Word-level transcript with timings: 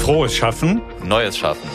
Frohes 0.00 0.36
Schaffen. 0.36 0.82
Neues 1.02 1.38
Schaffen. 1.38 1.68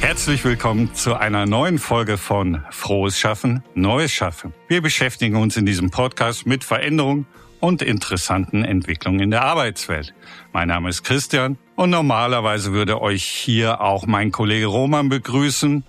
Herzlich 0.00 0.44
willkommen 0.44 0.94
zu 0.94 1.14
einer 1.14 1.46
neuen 1.46 1.78
Folge 1.78 2.18
von 2.18 2.64
Frohes 2.70 3.18
Schaffen, 3.18 3.64
Neues 3.74 4.12
Schaffen. 4.12 4.54
Wir 4.68 4.80
beschäftigen 4.80 5.36
uns 5.36 5.56
in 5.56 5.66
diesem 5.66 5.90
Podcast 5.90 6.46
mit 6.46 6.64
Veränderungen 6.64 7.26
und 7.60 7.82
interessanten 7.82 8.64
Entwicklungen 8.64 9.20
in 9.20 9.30
der 9.30 9.42
Arbeitswelt. 9.42 10.14
Mein 10.52 10.68
Name 10.68 10.88
ist 10.88 11.02
Christian 11.02 11.58
und 11.74 11.90
normalerweise 11.90 12.72
würde 12.72 13.00
euch 13.00 13.24
hier 13.24 13.80
auch 13.80 14.06
mein 14.06 14.30
Kollege 14.30 14.66
Roman 14.66 15.08
begrüßen. 15.08 15.84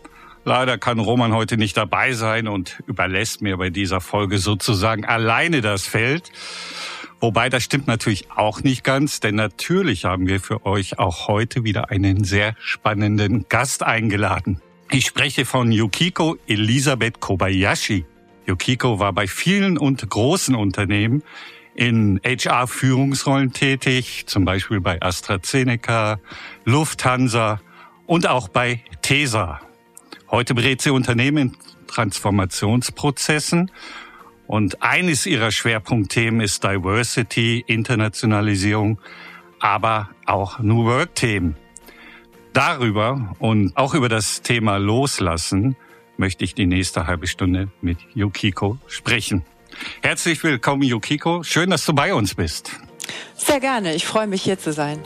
Leider 0.47 0.77
kann 0.77 0.97
Roman 0.97 1.33
heute 1.33 1.57
nicht 1.57 1.75
dabei 1.75 2.13
sein 2.13 2.47
und 2.47 2.81
überlässt 2.87 3.41
mir 3.41 3.57
bei 3.57 3.69
dieser 3.69 3.99
Folge 3.99 4.37
sozusagen 4.37 5.03
alleine 5.03 5.59
das 5.59 5.85
Feld. 5.85 6.31
Wobei 7.19 7.49
das 7.49 7.63
stimmt 7.63 7.87
natürlich 7.87 8.29
auch 8.31 8.61
nicht 8.61 8.83
ganz, 8.83 9.19
denn 9.19 9.35
natürlich 9.35 10.05
haben 10.05 10.27
wir 10.27 10.39
für 10.39 10.65
euch 10.65 10.99
auch 10.99 11.27
heute 11.27 11.63
wieder 11.63 11.89
einen 11.89 12.23
sehr 12.23 12.55
spannenden 12.59 13.45
Gast 13.49 13.81
eingeladen. 13.81 14.61
Ich 14.91 15.07
spreche 15.07 15.45
von 15.45 15.71
Yukiko 15.71 16.37
Elisabeth 16.47 17.19
Kobayashi. 17.19 18.05
Yukiko 18.45 18.99
war 18.99 19.13
bei 19.13 19.27
vielen 19.27 19.77
und 19.77 20.07
großen 20.07 20.55
Unternehmen 20.55 21.23
in 21.73 22.21
HR-Führungsrollen 22.23 23.51
tätig, 23.51 24.25
zum 24.27 24.45
Beispiel 24.45 24.79
bei 24.79 25.01
AstraZeneca, 25.01 26.19
Lufthansa 26.65 27.59
und 28.05 28.27
auch 28.27 28.47
bei 28.47 28.81
TESA. 29.01 29.59
Heute 30.29 30.53
berät 30.53 30.81
sie 30.81 30.91
Unternehmen 30.91 31.37
in 31.37 31.57
Transformationsprozessen 31.87 33.71
und 34.47 34.81
eines 34.81 35.25
ihrer 35.25 35.51
Schwerpunktthemen 35.51 36.41
ist 36.41 36.63
Diversity, 36.63 37.63
Internationalisierung, 37.67 38.99
aber 39.59 40.09
auch 40.25 40.59
New 40.59 40.85
Work-Themen. 40.85 41.55
Darüber 42.53 43.35
und 43.39 43.75
auch 43.77 43.93
über 43.93 44.09
das 44.09 44.41
Thema 44.41 44.77
Loslassen 44.77 45.75
möchte 46.17 46.43
ich 46.43 46.55
die 46.55 46.65
nächste 46.65 47.05
halbe 47.05 47.27
Stunde 47.27 47.69
mit 47.81 47.99
Yukiko 48.15 48.79
sprechen. 48.87 49.43
Herzlich 50.01 50.43
willkommen, 50.43 50.81
Yukiko. 50.81 51.43
Schön, 51.43 51.69
dass 51.69 51.85
du 51.85 51.93
bei 51.93 52.13
uns 52.13 52.33
bist. 52.33 52.71
Sehr 53.35 53.59
gerne. 53.59 53.93
Ich 53.93 54.05
freue 54.05 54.27
mich, 54.27 54.41
hier 54.41 54.57
zu 54.57 54.73
sein. 54.73 54.99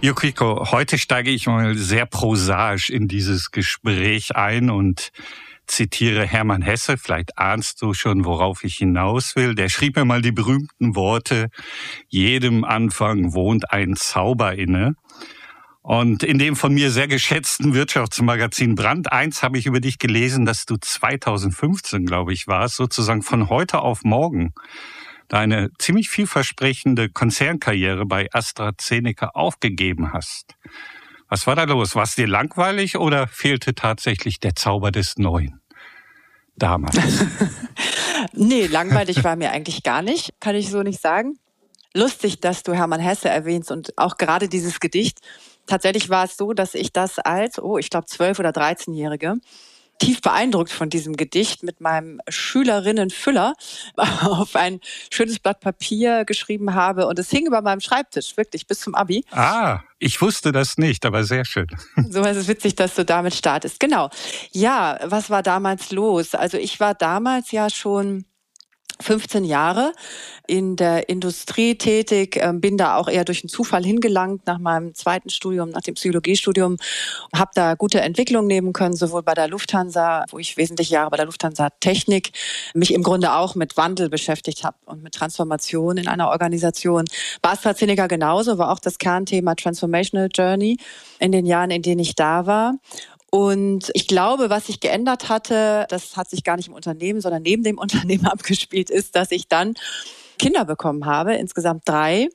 Yukiko, 0.00 0.70
heute 0.70 0.96
steige 0.96 1.30
ich 1.30 1.48
mal 1.48 1.76
sehr 1.76 2.06
prosaisch 2.06 2.88
in 2.88 3.08
dieses 3.08 3.50
Gespräch 3.50 4.36
ein 4.36 4.70
und 4.70 5.10
zitiere 5.66 6.24
Hermann 6.24 6.62
Hesse, 6.62 6.96
vielleicht 6.96 7.36
ahnst 7.36 7.82
du 7.82 7.94
schon, 7.94 8.24
worauf 8.24 8.62
ich 8.62 8.76
hinaus 8.76 9.34
will. 9.34 9.56
Der 9.56 9.68
schrieb 9.68 9.96
mir 9.96 10.04
mal 10.04 10.22
die 10.22 10.30
berühmten 10.30 10.94
Worte, 10.94 11.48
jedem 12.06 12.62
Anfang 12.62 13.34
wohnt 13.34 13.72
ein 13.72 13.96
Zauber 13.96 14.54
inne. 14.54 14.94
Und 15.82 16.22
in 16.22 16.38
dem 16.38 16.54
von 16.54 16.72
mir 16.72 16.92
sehr 16.92 17.08
geschätzten 17.08 17.74
Wirtschaftsmagazin 17.74 18.76
Brand 18.76 19.10
1 19.10 19.42
habe 19.42 19.58
ich 19.58 19.66
über 19.66 19.80
dich 19.80 19.98
gelesen, 19.98 20.44
dass 20.44 20.64
du 20.64 20.76
2015, 20.76 22.06
glaube 22.06 22.32
ich, 22.32 22.46
warst, 22.46 22.76
sozusagen 22.76 23.22
von 23.22 23.48
heute 23.48 23.80
auf 23.80 24.04
morgen 24.04 24.52
deine 25.28 25.70
ziemlich 25.78 26.08
vielversprechende 26.08 27.08
Konzernkarriere 27.10 28.06
bei 28.06 28.28
AstraZeneca 28.32 29.30
aufgegeben 29.34 30.12
hast. 30.12 30.54
Was 31.28 31.46
war 31.46 31.56
da 31.56 31.64
los? 31.64 31.94
War 31.94 32.04
es 32.04 32.14
dir 32.14 32.26
langweilig 32.26 32.96
oder 32.96 33.26
fehlte 33.28 33.74
tatsächlich 33.74 34.40
der 34.40 34.54
Zauber 34.54 34.90
des 34.90 35.16
Neuen? 35.18 35.60
Damals. 36.56 36.96
nee, 38.32 38.66
langweilig 38.66 39.22
war 39.22 39.36
mir 39.36 39.52
eigentlich 39.52 39.82
gar 39.82 40.02
nicht, 40.02 40.32
kann 40.40 40.56
ich 40.56 40.70
so 40.70 40.82
nicht 40.82 41.00
sagen. 41.00 41.38
Lustig, 41.94 42.40
dass 42.40 42.62
du 42.62 42.74
Hermann 42.74 43.00
Hesse 43.00 43.28
erwähnst 43.28 43.70
und 43.70 43.96
auch 43.96 44.16
gerade 44.16 44.48
dieses 44.48 44.80
Gedicht. 44.80 45.20
Tatsächlich 45.66 46.08
war 46.08 46.24
es 46.24 46.36
so, 46.36 46.52
dass 46.52 46.74
ich 46.74 46.92
das 46.92 47.18
als, 47.18 47.58
oh, 47.58 47.78
ich 47.78 47.90
glaube, 47.90 48.06
zwölf 48.06 48.38
oder 48.38 48.50
13-Jährige 48.50 49.36
tief 49.98 50.20
beeindruckt 50.20 50.70
von 50.70 50.90
diesem 50.90 51.16
Gedicht 51.16 51.62
mit 51.62 51.80
meinem 51.80 52.20
Schülerinnen-Füller 52.28 53.54
auf 53.96 54.56
ein 54.56 54.80
schönes 55.12 55.38
Blatt 55.38 55.60
Papier 55.60 56.24
geschrieben 56.24 56.74
habe 56.74 57.06
und 57.06 57.18
es 57.18 57.30
hing 57.30 57.46
über 57.46 57.62
meinem 57.62 57.80
Schreibtisch, 57.80 58.36
wirklich 58.36 58.66
bis 58.66 58.80
zum 58.80 58.94
Abi. 58.94 59.24
Ah, 59.30 59.80
ich 59.98 60.20
wusste 60.22 60.52
das 60.52 60.78
nicht, 60.78 61.04
aber 61.04 61.24
sehr 61.24 61.44
schön. 61.44 61.66
So 62.10 62.22
ist 62.22 62.36
es 62.36 62.48
witzig, 62.48 62.74
dass 62.74 62.94
du 62.94 63.04
damit 63.04 63.34
startest. 63.34 63.80
Genau. 63.80 64.08
Ja, 64.52 64.98
was 65.04 65.30
war 65.30 65.42
damals 65.42 65.90
los? 65.90 66.34
Also 66.34 66.56
ich 66.56 66.80
war 66.80 66.94
damals 66.94 67.50
ja 67.50 67.68
schon 67.68 68.24
15 69.00 69.44
Jahre 69.44 69.92
in 70.46 70.76
der 70.76 71.08
Industrie 71.08 71.76
tätig, 71.76 72.36
ähm, 72.36 72.60
bin 72.60 72.76
da 72.76 72.96
auch 72.96 73.08
eher 73.08 73.24
durch 73.24 73.42
einen 73.42 73.50
Zufall 73.50 73.84
hingelangt 73.84 74.46
nach 74.46 74.58
meinem 74.58 74.94
zweiten 74.94 75.30
Studium, 75.30 75.70
nach 75.70 75.82
dem 75.82 75.94
Psychologiestudium, 75.94 76.76
habe 77.34 77.50
da 77.54 77.74
gute 77.74 78.00
Entwicklungen 78.00 78.46
nehmen 78.46 78.72
können, 78.72 78.96
sowohl 78.96 79.22
bei 79.22 79.34
der 79.34 79.48
Lufthansa, 79.48 80.24
wo 80.30 80.38
ich 80.38 80.56
wesentlich 80.56 80.90
Jahre 80.90 81.10
bei 81.10 81.16
der 81.16 81.26
Lufthansa 81.26 81.70
Technik 81.80 82.32
mich 82.74 82.92
im 82.92 83.02
Grunde 83.02 83.32
auch 83.34 83.54
mit 83.54 83.76
Wandel 83.76 84.08
beschäftigt 84.08 84.64
habe 84.64 84.76
und 84.86 85.02
mit 85.02 85.14
Transformation 85.14 85.96
in 85.96 86.08
einer 86.08 86.28
Organisation. 86.28 87.04
Bei 87.42 87.50
AstraZeneca 87.50 88.06
genauso, 88.06 88.58
war 88.58 88.72
auch 88.72 88.80
das 88.80 88.98
Kernthema 88.98 89.54
Transformational 89.54 90.28
Journey 90.34 90.78
in 91.18 91.32
den 91.32 91.46
Jahren, 91.46 91.70
in 91.70 91.82
denen 91.82 92.00
ich 92.00 92.14
da 92.14 92.46
war. 92.46 92.74
Und 93.30 93.90
ich 93.92 94.06
glaube, 94.06 94.48
was 94.48 94.66
sich 94.66 94.80
geändert 94.80 95.28
hatte, 95.28 95.86
das 95.90 96.16
hat 96.16 96.30
sich 96.30 96.44
gar 96.44 96.56
nicht 96.56 96.68
im 96.68 96.74
Unternehmen, 96.74 97.20
sondern 97.20 97.42
neben 97.42 97.62
dem 97.62 97.76
Unternehmen 97.78 98.26
abgespielt, 98.26 98.90
ist, 98.90 99.16
dass 99.16 99.30
ich 99.30 99.48
dann 99.48 99.74
Kinder 100.38 100.64
bekommen 100.64 101.06
habe, 101.06 101.34
insgesamt 101.34 101.82
drei. 101.86 102.28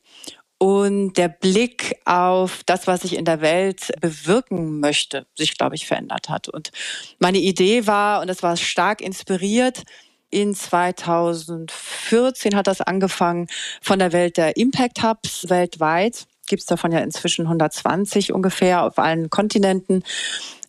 Und 0.60 1.18
der 1.18 1.30
Blick 1.30 2.00
auf 2.06 2.64
das, 2.66 2.86
was 2.88 3.04
ich 3.04 3.18
in 3.18 3.26
der 3.26 3.42
Welt 3.42 3.92
bewirken 4.00 4.80
möchte, 4.80 5.26
sich, 5.36 5.58
glaube 5.58 5.76
ich, 5.76 5.88
verändert 5.88 6.30
hat. 6.30 6.48
Und 6.48 6.72
meine 7.20 7.40
Idee 7.40 7.86
war, 7.86 8.22
und 8.22 8.28
das 8.28 8.44
war 8.44 8.56
stark 8.56 9.02
inspiriert, 9.02 9.84
in 10.30 10.56
2014 10.56 12.56
hat 12.56 12.68
das 12.68 12.80
angefangen 12.82 13.48
von 13.82 14.00
der 14.00 14.14
Welt 14.14 14.38
der 14.38 14.56
Impact 14.58 15.04
Hubs 15.04 15.50
weltweit 15.50 16.28
gibt 16.48 16.62
es 16.62 16.66
davon 16.66 16.92
ja 16.92 17.00
inzwischen 17.00 17.46
120 17.46 18.34
ungefähr 18.34 18.84
auf 18.84 19.00
allen 19.00 19.30
Kontinenten, 19.30 20.04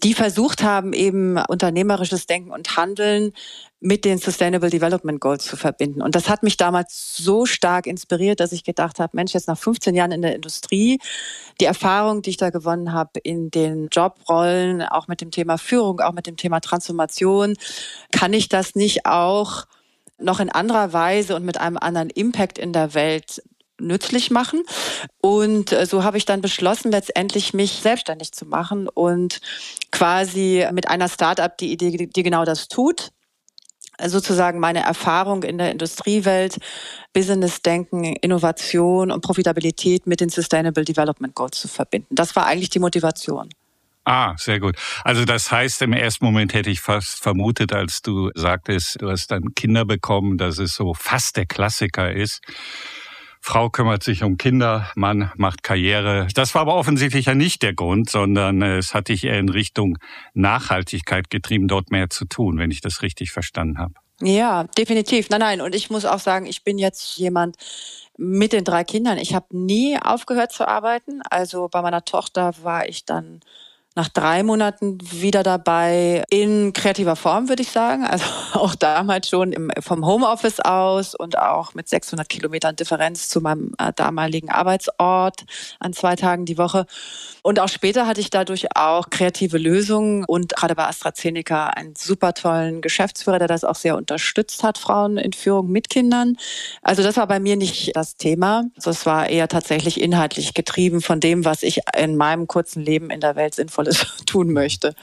die 0.03 0.15
versucht 0.15 0.63
haben, 0.63 0.93
eben 0.93 1.39
unternehmerisches 1.39 2.27
Denken 2.27 2.51
und 2.51 2.77
Handeln 2.77 3.33
mit 3.81 4.05
den 4.05 4.19
Sustainable 4.19 4.71
Development 4.71 5.21
Goals 5.21 5.45
zu 5.45 5.57
verbinden. 5.57 6.01
Und 6.01 6.15
das 6.15 6.29
hat 6.29 6.43
mich 6.43 6.57
damals 6.57 7.17
so 7.17 7.45
stark 7.45 7.87
inspiriert, 7.87 8.41
dass 8.41 8.53
ich 8.53 8.65
gedacht 8.65 8.99
habe, 8.99 9.15
Mensch, 9.15 9.35
jetzt 9.35 9.47
nach 9.49 9.59
15 9.59 9.95
Jahren 9.95 10.13
in 10.13 10.23
der 10.23 10.35
Industrie, 10.35 10.99
die 11.61 11.67
Erfahrung, 11.67 12.23
die 12.23 12.31
ich 12.31 12.37
da 12.39 12.51
gewonnen 12.51 12.93
habe 12.93 13.21
in 13.23 13.51
den 13.51 13.89
Jobrollen, 13.93 14.83
auch 14.83 15.07
mit 15.07 15.21
dem 15.21 15.31
Thema 15.31 15.59
Führung, 15.59 16.01
auch 16.01 16.13
mit 16.13 16.27
dem 16.27 16.37
Thema 16.37 16.61
Transformation, 16.61 17.57
kann 18.11 18.33
ich 18.33 18.49
das 18.49 18.75
nicht 18.75 19.05
auch 19.05 19.67
noch 20.19 20.41
in 20.41 20.51
anderer 20.51 20.93
Weise 20.93 21.37
und 21.37 21.45
mit 21.45 21.61
einem 21.61 21.77
anderen 21.77 22.09
Impact 22.09 22.59
in 22.59 22.73
der 22.73 22.95
Welt 22.95 23.43
nützlich 23.81 24.31
machen. 24.31 24.63
Und 25.21 25.73
äh, 25.73 25.87
so 25.87 26.05
habe 26.05 26.17
ich 26.17 26.25
dann 26.25 26.41
beschlossen, 26.41 26.91
letztendlich 26.91 27.55
mich 27.55 27.73
selbstständig 27.73 28.33
zu 28.33 28.47
machen 28.47 28.89
und 28.89 29.41
quasi 29.91 30.67
mit 30.73 30.89
einer 30.89 31.09
Start-up 31.09 31.59
die 31.59 31.73
Idee, 31.73 32.07
die 32.07 32.23
genau 32.23 32.45
das 32.45 32.69
tut, 32.69 33.11
sozusagen 34.03 34.59
meine 34.59 34.81
Erfahrung 34.81 35.43
in 35.43 35.59
der 35.59 35.71
Industriewelt, 35.71 36.59
Business-Denken, 37.13 38.05
Innovation 38.05 39.11
und 39.11 39.21
Profitabilität 39.23 40.07
mit 40.07 40.21
den 40.21 40.29
Sustainable 40.29 40.85
Development 40.85 41.35
Goals 41.35 41.61
zu 41.61 41.69
verbinden. 41.69 42.15
Das 42.15 42.35
war 42.37 42.47
eigentlich 42.47 42.71
die 42.71 42.81
Motivation. 42.81 43.49
Ah, 44.07 44.35
sehr 44.37 44.61
gut. 44.61 44.77
Also 45.03 45.25
das 45.25 45.51
heißt, 45.51 45.81
im 45.81 45.95
ersten 45.95 46.27
Moment 46.27 46.53
hätte 46.53 46.69
ich 46.69 46.81
fast 46.81 47.23
vermutet, 47.23 47.73
als 47.73 48.03
du 48.03 48.31
sagtest, 48.35 49.01
du 49.01 49.11
hast 49.11 49.31
dann 49.31 49.55
Kinder 49.55 49.87
bekommen, 49.87 50.37
dass 50.37 50.59
es 50.59 50.75
so 50.75 50.93
fast 50.93 51.39
der 51.39 51.47
Klassiker 51.47 52.13
ist. 52.13 52.43
Frau 53.47 53.69
kümmert 53.69 54.03
sich 54.03 54.23
um 54.23 54.39
Kinder, 54.39 54.91
Mann 54.95 55.31
macht 55.37 55.63
Karriere. 55.63 56.29
Das 56.35 56.55
war 56.55 56.63
aber 56.63 56.77
offensichtlich 56.77 57.27
ja 57.27 57.35
nicht 57.35 57.63
der 57.63 57.75
Grund, 57.75 58.09
sondern 58.09 58.63
es 58.63 58.95
hat 58.95 59.09
dich 59.09 59.23
eher 59.25 59.39
in 59.39 59.51
Richtung 59.51 59.99
Nachhaltigkeit 60.33 61.29
getrieben, 61.29 61.69
dort 61.69 61.91
mehr 61.91 62.09
zu 62.09 62.25
tun, 62.25 62.57
wenn 62.57 62.71
ich 62.71 62.81
das 62.81 63.03
richtig 63.03 63.33
verstanden 63.33 63.77
habe. 63.79 63.93
Ja, 64.23 64.65
definitiv. 64.79 65.29
Nein, 65.29 65.41
nein. 65.41 65.61
Und 65.61 65.75
ich 65.75 65.91
muss 65.91 66.07
auch 66.07 66.21
sagen, 66.21 66.47
ich 66.47 66.65
bin 66.65 66.79
jetzt 66.79 67.19
jemand 67.19 67.57
mit 68.17 68.55
den 68.55 68.65
drei 68.65 68.83
Kindern. 68.83 69.19
Ich 69.19 69.35
habe 69.35 69.47
nie 69.51 69.99
aufgehört 70.01 70.51
zu 70.51 70.67
arbeiten. 70.67 71.21
Also 71.29 71.69
bei 71.69 71.83
meiner 71.83 72.03
Tochter 72.03 72.55
war 72.63 72.89
ich 72.89 73.05
dann 73.05 73.41
nach 73.97 74.09
drei 74.09 74.43
Monaten 74.43 74.99
wieder 75.13 75.45
dabei 75.45 76.25
in 76.29 76.73
kreativer 76.73 77.15
Form, 77.15 77.49
würde 77.49 77.63
ich 77.63 77.71
sagen. 77.71 78.05
Also 78.05 78.25
auch 78.55 78.75
damals 78.75 79.29
schon 79.29 79.53
im, 79.53 79.71
vom 79.81 80.05
Homeoffice 80.05 80.61
aus 80.61 81.15
und 81.15 81.39
auch 81.39 81.75
mit 81.75 81.89
600 81.89 82.29
Kilometern 82.29 82.75
Differenz 82.75 83.29
zu 83.29 83.41
meinem 83.41 83.73
äh, 83.79 83.93
damaligen 83.95 84.51
Arbeitsort 84.51 85.45
an 85.79 85.93
zwei 85.93 86.17
Tagen 86.17 86.45
die 86.45 86.59
Woche. 86.59 86.87
Und 87.43 87.61
auch 87.61 87.69
später 87.69 88.07
hatte 88.07 88.21
ich 88.21 88.31
dadurch 88.31 88.75
auch 88.77 89.11
kreative 89.11 89.59
Lösungen 89.59 90.25
und 90.25 90.57
gerade 90.57 90.75
bei 90.75 90.87
AstraZeneca 90.87 91.67
einen 91.67 91.95
super 91.95 92.35
tollen 92.35 92.81
Geschäftsführer, 92.81 93.39
der 93.39 93.49
das 93.49 93.65
auch 93.65 93.75
sehr 93.77 93.97
unterstützt 93.97 94.65
hat, 94.65 94.79
Frauen 94.79 95.19
in 95.19 95.33
Führung 95.33 95.71
mit 95.71 95.89
Kindern. 95.89 96.37
Also 96.83 97.03
das 97.03 97.17
war 97.17 97.27
bei 97.27 97.39
mir 97.39 97.57
nicht 97.57 97.95
das 97.95 98.17
Thema. 98.17 98.65
Also 98.77 98.91
es 98.91 99.07
war 99.07 99.29
eher 99.29 99.47
tatsächlich 99.49 100.01
inhaltlich 100.01 100.55
getrieben 100.55 101.01
von 101.01 101.21
dem, 101.21 101.45
was 101.45 101.63
ich 101.63 101.81
in 101.97 102.17
meinem 102.17 102.49
kurzen 102.49 102.83
Leben 102.83 103.11
in 103.11 103.21
der 103.21 103.37
Welt 103.37 103.55
Sinnvolles 103.85 104.17
tun 104.27 104.53
möchte. 104.53 104.95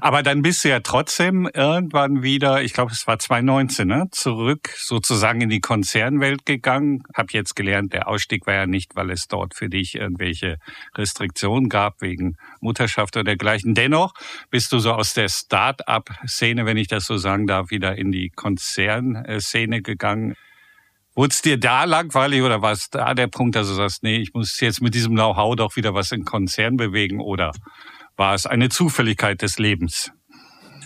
Aber 0.00 0.22
dann 0.22 0.40
bist 0.40 0.64
du 0.64 0.70
ja 0.70 0.80
trotzdem 0.80 1.46
irgendwann 1.52 2.22
wieder, 2.22 2.62
ich 2.62 2.72
glaube, 2.72 2.92
es 2.92 3.06
war 3.06 3.18
2019, 3.18 3.86
ne, 3.86 4.08
zurück 4.10 4.70
sozusagen 4.74 5.42
in 5.42 5.50
die 5.50 5.60
Konzernwelt 5.60 6.46
gegangen. 6.46 7.02
Hab 7.14 7.32
jetzt 7.32 7.54
gelernt, 7.54 7.92
der 7.92 8.08
Ausstieg 8.08 8.46
war 8.46 8.54
ja 8.54 8.66
nicht, 8.66 8.96
weil 8.96 9.10
es 9.10 9.26
dort 9.28 9.54
für 9.54 9.68
dich 9.68 9.96
irgendwelche 9.96 10.56
Restriktionen 10.96 11.68
gab 11.68 12.00
wegen 12.00 12.36
Mutterschaft 12.60 13.16
oder 13.16 13.24
dergleichen. 13.24 13.74
Dennoch 13.74 14.14
bist 14.50 14.72
du 14.72 14.78
so 14.78 14.92
aus 14.92 15.12
der 15.12 15.28
Start-up-Szene, 15.28 16.64
wenn 16.64 16.78
ich 16.78 16.88
das 16.88 17.04
so 17.04 17.18
sagen 17.18 17.46
darf, 17.46 17.70
wieder 17.70 17.96
in 17.96 18.12
die 18.12 18.30
Konzernszene 18.30 19.82
gegangen. 19.82 20.36
Wurde 21.14 21.32
es 21.32 21.42
dir 21.42 21.58
da 21.58 21.84
langweilig 21.84 22.42
oder 22.42 22.60
war 22.60 22.72
es 22.72 22.88
da 22.90 23.14
der 23.14 23.28
Punkt, 23.28 23.54
dass 23.54 23.68
du 23.68 23.74
sagst, 23.74 24.02
nee, 24.02 24.16
ich 24.16 24.34
muss 24.34 24.58
jetzt 24.60 24.82
mit 24.82 24.94
diesem 24.94 25.12
Know-how 25.12 25.54
doch 25.54 25.76
wieder 25.76 25.94
was 25.94 26.10
in 26.10 26.24
Konzern 26.24 26.76
bewegen 26.76 27.20
oder 27.20 27.52
war 28.16 28.34
es 28.34 28.46
eine 28.46 28.68
Zufälligkeit 28.68 29.40
des 29.42 29.58
Lebens? 29.58 30.10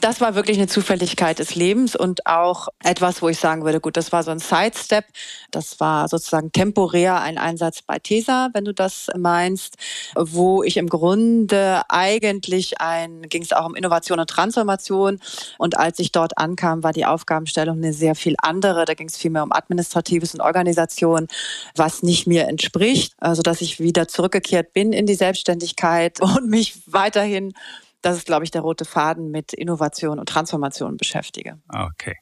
Das 0.00 0.20
war 0.20 0.34
wirklich 0.34 0.58
eine 0.58 0.66
Zufälligkeit 0.66 1.38
des 1.38 1.54
Lebens 1.54 1.96
und 1.96 2.26
auch 2.26 2.68
etwas, 2.82 3.22
wo 3.22 3.28
ich 3.28 3.38
sagen 3.38 3.64
würde, 3.64 3.80
gut, 3.80 3.96
das 3.96 4.12
war 4.12 4.22
so 4.22 4.30
ein 4.30 4.38
Sidestep. 4.38 5.04
Das 5.50 5.80
war 5.80 6.08
sozusagen 6.08 6.52
temporär 6.52 7.20
ein 7.20 7.38
Einsatz 7.38 7.82
bei 7.82 7.98
TESA, 7.98 8.50
wenn 8.52 8.64
du 8.64 8.74
das 8.74 9.08
meinst, 9.16 9.76
wo 10.16 10.62
ich 10.62 10.76
im 10.76 10.88
Grunde 10.88 11.82
eigentlich 11.88 12.80
ein, 12.80 13.22
ging 13.22 13.42
es 13.42 13.52
auch 13.52 13.66
um 13.66 13.74
Innovation 13.74 14.20
und 14.20 14.30
Transformation. 14.30 15.20
Und 15.58 15.78
als 15.78 15.98
ich 15.98 16.12
dort 16.12 16.38
ankam, 16.38 16.82
war 16.82 16.92
die 16.92 17.06
Aufgabenstellung 17.06 17.78
eine 17.78 17.92
sehr 17.92 18.14
viel 18.14 18.34
andere. 18.38 18.84
Da 18.84 18.94
ging 18.94 19.08
es 19.08 19.16
viel 19.16 19.30
mehr 19.30 19.42
um 19.42 19.52
Administratives 19.52 20.34
und 20.34 20.40
Organisation, 20.40 21.28
was 21.74 22.02
nicht 22.02 22.26
mir 22.26 22.48
entspricht, 22.48 23.14
also 23.18 23.42
dass 23.42 23.60
ich 23.60 23.80
wieder 23.80 24.08
zurückgekehrt 24.08 24.72
bin 24.72 24.92
in 24.92 25.06
die 25.06 25.14
Selbstständigkeit 25.14 26.20
und 26.20 26.48
mich 26.48 26.74
weiterhin 26.86 27.54
das 28.02 28.16
ist, 28.16 28.26
glaube 28.26 28.44
ich, 28.44 28.50
der 28.50 28.62
rote 28.62 28.84
Faden 28.84 29.30
mit 29.30 29.52
Innovation 29.52 30.18
und 30.18 30.28
Transformation 30.28 30.96
beschäftige. 30.96 31.60
Okay. 31.68 32.16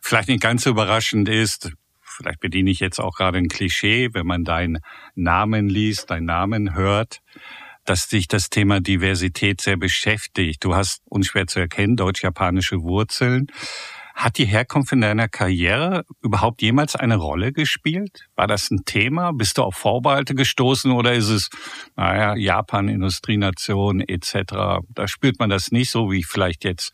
Vielleicht 0.00 0.28
nicht 0.28 0.42
ganz 0.42 0.64
so 0.64 0.70
überraschend 0.70 1.28
ist, 1.28 1.70
vielleicht 2.02 2.40
bediene 2.40 2.70
ich 2.70 2.80
jetzt 2.80 2.98
auch 2.98 3.16
gerade 3.16 3.38
ein 3.38 3.48
Klischee, 3.48 4.10
wenn 4.12 4.26
man 4.26 4.44
deinen 4.44 4.80
Namen 5.14 5.68
liest, 5.68 6.10
deinen 6.10 6.26
Namen 6.26 6.74
hört, 6.74 7.20
dass 7.84 8.08
dich 8.08 8.26
das 8.26 8.50
Thema 8.50 8.80
Diversität 8.80 9.60
sehr 9.60 9.76
beschäftigt. 9.76 10.64
Du 10.64 10.74
hast 10.74 11.02
unschwer 11.04 11.46
zu 11.46 11.60
erkennen 11.60 11.96
deutsch-japanische 11.96 12.82
Wurzeln. 12.82 13.46
Hat 14.16 14.38
die 14.38 14.46
Herkunft 14.46 14.92
in 14.92 15.02
deiner 15.02 15.28
Karriere 15.28 16.06
überhaupt 16.22 16.62
jemals 16.62 16.96
eine 16.96 17.16
Rolle 17.16 17.52
gespielt? 17.52 18.24
War 18.34 18.46
das 18.46 18.70
ein 18.70 18.86
Thema? 18.86 19.32
Bist 19.32 19.58
du 19.58 19.62
auf 19.62 19.74
Vorbehalte 19.74 20.34
gestoßen 20.34 20.90
oder 20.90 21.12
ist 21.12 21.28
es, 21.28 21.50
naja, 21.96 22.34
Japan, 22.34 22.88
Industrienation 22.88 24.00
etc.? 24.00 24.80
Da 24.88 25.06
spürt 25.06 25.38
man 25.38 25.50
das 25.50 25.70
nicht 25.70 25.90
so 25.90 26.10
wie 26.10 26.24
vielleicht 26.24 26.64
jetzt 26.64 26.92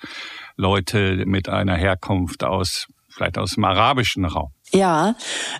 Leute 0.56 1.22
mit 1.24 1.48
einer 1.48 1.76
Herkunft 1.76 2.42
aus, 2.42 2.88
vielleicht 3.08 3.38
aus 3.38 3.52
dem 3.52 3.64
arabischen 3.66 4.25
Raum. 4.25 4.52
Ja, 4.72 5.14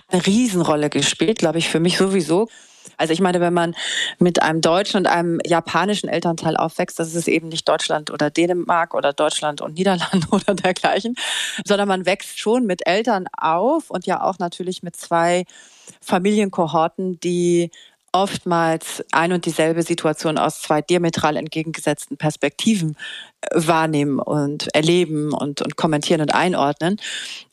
eine 0.09 0.25
Riesenrolle 0.25 0.89
gespielt, 0.89 1.39
glaube 1.39 1.59
ich, 1.59 1.69
für 1.69 1.79
mich 1.79 1.95
sowieso. 1.97 2.49
Also 2.97 3.13
ich 3.13 3.21
meine, 3.21 3.39
wenn 3.39 3.53
man 3.53 3.75
mit 4.19 4.41
einem 4.41 4.61
deutschen 4.61 4.97
und 4.97 5.07
einem 5.07 5.39
japanischen 5.45 6.09
Elternteil 6.09 6.57
aufwächst, 6.57 6.99
das 6.99 7.15
ist 7.15 7.27
eben 7.27 7.49
nicht 7.49 7.67
Deutschland 7.67 8.11
oder 8.11 8.29
Dänemark 8.29 8.93
oder 8.93 9.13
Deutschland 9.13 9.61
und 9.61 9.75
Niederlande 9.75 10.27
oder 10.31 10.53
dergleichen, 10.53 11.15
sondern 11.65 11.87
man 11.87 12.05
wächst 12.05 12.39
schon 12.39 12.65
mit 12.65 12.85
Eltern 12.87 13.25
auf 13.37 13.89
und 13.89 14.05
ja 14.05 14.23
auch 14.23 14.39
natürlich 14.39 14.83
mit 14.83 14.95
zwei 14.95 15.45
Familienkohorten, 16.01 17.19
die 17.19 17.71
oftmals 18.13 19.03
ein 19.11 19.33
und 19.33 19.45
dieselbe 19.45 19.83
Situation 19.83 20.37
aus 20.37 20.61
zwei 20.61 20.81
diametral 20.81 21.35
entgegengesetzten 21.35 22.15
Perspektiven 22.15 22.95
äh, 23.41 23.47
wahrnehmen 23.67 24.19
und 24.19 24.73
erleben 24.73 25.33
und, 25.33 25.61
und 25.61 25.75
kommentieren 25.75 26.21
und 26.21 26.33
einordnen. 26.33 26.97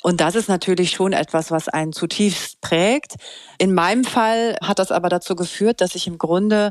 Und 0.02 0.20
das 0.20 0.36
ist 0.36 0.48
natürlich 0.48 0.92
schon 0.92 1.12
etwas, 1.12 1.50
was 1.50 1.68
einen 1.68 1.92
zutiefst 1.92 2.60
prägt. 2.60 3.16
In 3.58 3.74
meinem 3.74 4.04
Fall 4.04 4.56
hat 4.62 4.78
das 4.78 4.92
aber 4.92 5.08
dazu 5.08 5.34
geführt, 5.34 5.80
dass 5.80 5.94
ich 5.94 6.06
im 6.06 6.18
Grunde 6.18 6.70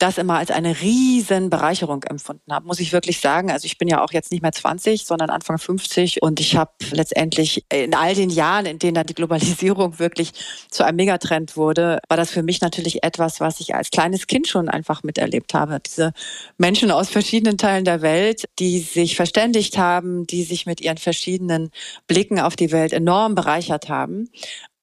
das 0.00 0.16
immer 0.18 0.38
als 0.38 0.50
eine 0.50 0.80
riesen 0.80 1.50
Bereicherung 1.50 2.02
empfunden 2.04 2.52
habe, 2.52 2.66
muss 2.66 2.80
ich 2.80 2.92
wirklich 2.92 3.20
sagen. 3.20 3.50
Also 3.50 3.66
ich 3.66 3.76
bin 3.76 3.86
ja 3.86 4.02
auch 4.02 4.12
jetzt 4.12 4.32
nicht 4.32 4.40
mehr 4.40 4.50
20, 4.50 5.04
sondern 5.04 5.28
Anfang 5.28 5.58
50 5.58 6.22
und 6.22 6.40
ich 6.40 6.56
habe 6.56 6.72
letztendlich 6.90 7.64
in 7.70 7.94
all 7.94 8.14
den 8.14 8.30
Jahren, 8.30 8.64
in 8.64 8.78
denen 8.78 8.94
dann 8.94 9.06
die 9.06 9.14
Globalisierung 9.14 9.98
wirklich 9.98 10.32
zu 10.70 10.84
einem 10.84 10.96
Megatrend 10.96 11.56
wurde, 11.56 12.00
war 12.08 12.16
das 12.16 12.30
für 12.30 12.42
mich 12.42 12.62
natürlich 12.62 13.04
etwas, 13.04 13.40
was 13.40 13.60
ich 13.60 13.74
als 13.74 13.90
kleines 13.90 14.26
Kind 14.26 14.48
schon 14.48 14.70
einfach 14.70 15.02
miterlebt 15.02 15.52
habe. 15.52 15.80
Diese 15.84 16.12
Menschen 16.56 16.90
aus 16.90 17.10
verschiedenen 17.10 17.58
Teilen 17.58 17.84
der 17.84 18.00
Welt, 18.00 18.48
die 18.58 18.80
sich 18.80 19.16
verständigt 19.16 19.76
haben, 19.76 20.26
die 20.26 20.44
sich 20.44 20.64
mit 20.64 20.80
ihren 20.80 20.98
verschiedenen 20.98 21.70
Blicken 22.06 22.40
auf 22.40 22.56
die 22.56 22.72
Welt 22.72 22.94
enorm 22.94 23.34
bereichert 23.34 23.90
haben 23.90 24.30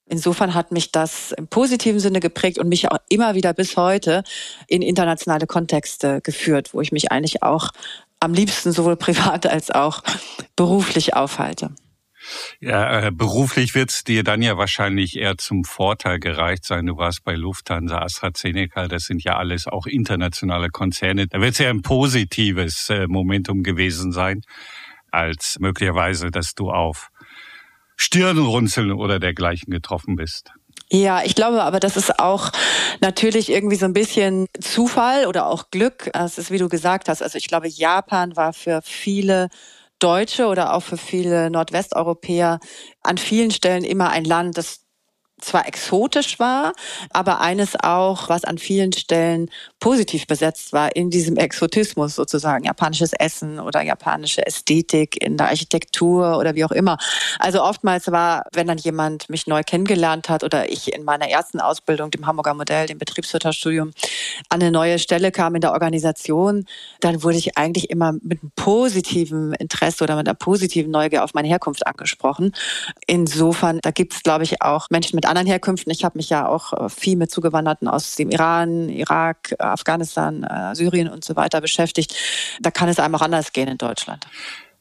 Insofern 0.10 0.54
hat 0.54 0.72
mich 0.72 0.92
das 0.92 1.34
im 1.34 1.48
positiven 1.48 2.00
Sinne 2.00 2.20
geprägt 2.20 2.60
und 2.60 2.70
mich 2.70 2.90
auch 2.90 2.98
immer 3.10 3.36
wieder 3.36 3.54
bis 3.54 3.76
heute 3.76 4.24
in 4.68 4.82
internationale 4.82 5.48
Kontexte 5.48 6.22
geführt, 6.22 6.74
wo 6.74 6.82
ich 6.82 6.92
mich 6.92 7.12
eigentlich 7.12 7.44
auch 7.44 7.72
am 8.20 8.34
liebsten 8.34 8.72
sowohl 8.72 8.96
privat 8.98 9.46
als 9.46 9.72
auch 9.72 10.04
beruflich 10.56 11.16
aufhalte. 11.16 11.72
Ja, 12.60 13.08
äh, 13.08 13.12
beruflich 13.12 13.76
wird 13.76 13.90
es 13.90 14.04
dir 14.04 14.24
dann 14.24 14.42
ja 14.42 14.58
wahrscheinlich 14.58 15.18
eher 15.18 15.38
zum 15.38 15.64
Vorteil 15.64 16.20
gereicht 16.20 16.66
sein. 16.66 16.86
Du 16.86 16.98
warst 16.98 17.24
bei 17.24 17.36
Lufthansa, 17.36 18.00
AstraZeneca, 18.00 18.88
das 18.88 19.04
sind 19.04 19.24
ja 19.24 19.38
alles 19.38 19.68
auch 19.68 19.86
internationale 19.86 20.70
Konzerne. 20.70 21.28
Da 21.28 21.40
wird 21.40 21.54
es 21.54 21.60
ja 21.60 21.70
ein 21.70 21.82
positives 21.82 22.90
äh, 22.90 23.08
Momentum 23.08 23.64
gewesen 23.64 24.12
sein, 24.12 24.42
als 25.12 25.58
möglicherweise, 25.60 26.32
dass 26.32 26.54
du 26.54 26.70
auf 26.70 27.10
Stirnrunzeln 27.98 28.94
oder 28.94 29.20
dergleichen 29.20 29.72
getroffen 29.72 30.16
bist. 30.16 30.52
Ja, 30.90 31.22
ich 31.24 31.36
glaube 31.36 31.64
aber, 31.64 31.82
das 31.82 31.98
ist 31.98 32.20
auch 32.20 32.52
natürlich 33.02 33.50
irgendwie 33.52 33.76
so 33.76 33.86
ein 33.86 33.94
bisschen 33.94 34.48
Zufall 34.62 35.26
oder 35.26 35.48
auch 35.48 35.70
Glück. 35.70 36.10
Es 36.14 36.38
ist, 36.38 36.50
wie 36.50 36.60
du 36.60 36.70
gesagt 36.70 37.10
hast, 37.10 37.22
also 37.22 37.38
ich 37.38 37.48
glaube, 37.48 37.68
Japan 37.68 38.38
war 38.38 38.54
für 38.54 38.82
viele 38.84 39.50
Deutsche 40.00 40.48
oder 40.48 40.74
auch 40.74 40.84
für 40.84 40.98
viele 40.98 41.50
Nordwesteuropäer 41.50 42.60
an 43.04 43.18
vielen 43.18 43.52
Stellen 43.52 43.84
immer 43.84 44.12
ein 44.12 44.24
Land, 44.24 44.58
das 44.58 44.87
zwar 45.40 45.68
exotisch 45.68 46.40
war, 46.40 46.74
aber 47.12 47.42
eines 47.42 47.76
auch, 47.82 48.28
was 48.30 48.44
an 48.44 48.58
vielen 48.58 48.92
Stellen 48.92 49.50
positiv 49.80 50.26
besetzt 50.26 50.74
war 50.74 50.96
in 50.96 51.12
diesem 51.12 51.38
Exotismus 51.38 52.16
sozusagen, 52.16 52.66
japanisches 52.66 53.14
Essen 53.14 53.60
oder 53.60 53.84
japanische 53.84 54.46
Ästhetik 54.46 55.22
in 55.22 55.38
der 55.38 55.50
Architektur 55.50 56.38
oder 56.38 56.56
wie 56.56 56.66
auch 56.66 56.72
immer. 56.72 56.98
Also 57.38 57.62
oftmals 57.62 58.12
war, 58.12 58.44
wenn 58.54 58.68
dann 58.68 58.80
jemand 58.80 59.30
mich 59.30 59.46
neu 59.46 59.62
kennengelernt 59.64 60.30
hat 60.30 60.44
oder 60.44 60.72
ich 60.72 60.94
in 60.94 61.04
meiner 61.04 61.30
ersten 61.30 61.60
Ausbildung, 61.60 62.10
dem 62.10 62.26
Hamburger 62.26 62.56
Modell, 62.56 62.88
dem 62.88 62.98
Betriebswirtschaftsstudium, 62.98 63.92
an 64.50 64.62
eine 64.62 64.72
neue 64.72 64.98
Stelle 64.98 65.32
kam 65.32 65.54
in 65.54 65.62
der 65.62 65.74
Organisation, 65.74 66.66
dann 67.00 67.22
wurde 67.22 67.38
ich 67.38 67.58
eigentlich 67.58 67.92
immer 67.92 68.14
mit 68.24 68.42
einem 68.42 68.52
positiven 68.56 69.54
Interesse 69.54 70.04
oder 70.04 70.16
mit 70.16 70.28
einer 70.28 70.36
positiven 70.36 70.92
Neugier 70.92 71.24
auf 71.24 71.36
meine 71.36 71.48
Herkunft 71.48 71.86
angesprochen. 71.86 72.54
Insofern, 73.06 73.80
da 73.84 73.92
gibt 73.92 74.14
es, 74.14 74.24
glaube 74.24 74.44
ich, 74.44 74.62
auch 74.62 74.90
Menschen 74.90 75.16
mit 75.16 75.27
anderen 75.28 75.48
Herkünften. 75.48 75.92
Ich 75.92 76.04
habe 76.04 76.18
mich 76.18 76.30
ja 76.30 76.48
auch 76.48 76.74
äh, 76.74 76.90
viel 76.90 77.18
mit 77.18 77.32
Zugewanderten 77.32 77.88
aus 77.88 78.16
dem 78.16 78.30
Iran, 78.30 78.90
Irak, 78.90 79.52
äh, 79.52 79.64
Afghanistan, 79.64 80.44
äh, 80.44 80.76
Syrien 80.76 81.10
und 81.10 81.24
so 81.24 81.36
weiter 81.36 81.62
beschäftigt. 81.62 82.16
Da 82.62 82.72
kann 82.72 82.90
es 82.90 83.00
einem 83.00 83.16
auch 83.16 83.22
anders 83.22 83.54
gehen 83.54 83.68
in 83.68 83.78
Deutschland. 83.78 84.28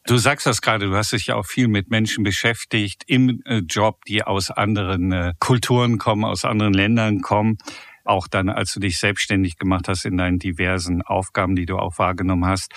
Du 0.05 0.17
sagst 0.17 0.45
das 0.45 0.61
gerade, 0.61 0.87
du 0.87 0.95
hast 0.95 1.11
dich 1.11 1.27
ja 1.27 1.35
auch 1.35 1.45
viel 1.45 1.67
mit 1.67 1.89
Menschen 1.89 2.23
beschäftigt 2.23 3.03
im 3.07 3.43
Job, 3.67 4.05
die 4.07 4.23
aus 4.23 4.49
anderen 4.49 5.33
Kulturen 5.39 5.97
kommen, 5.97 6.23
aus 6.23 6.45
anderen 6.45 6.73
Ländern 6.73 7.19
kommen. 7.19 7.57
Auch 8.05 8.29
dann, 8.29 8.47
als 8.47 8.73
du 8.73 8.79
dich 8.79 8.99
selbstständig 8.99 9.57
gemacht 9.57 9.89
hast 9.89 10.05
in 10.05 10.15
deinen 10.15 10.39
diversen 10.39 11.01
Aufgaben, 11.01 11.57
die 11.57 11.65
du 11.65 11.75
auch 11.75 11.97
wahrgenommen 11.97 12.45
hast. 12.45 12.71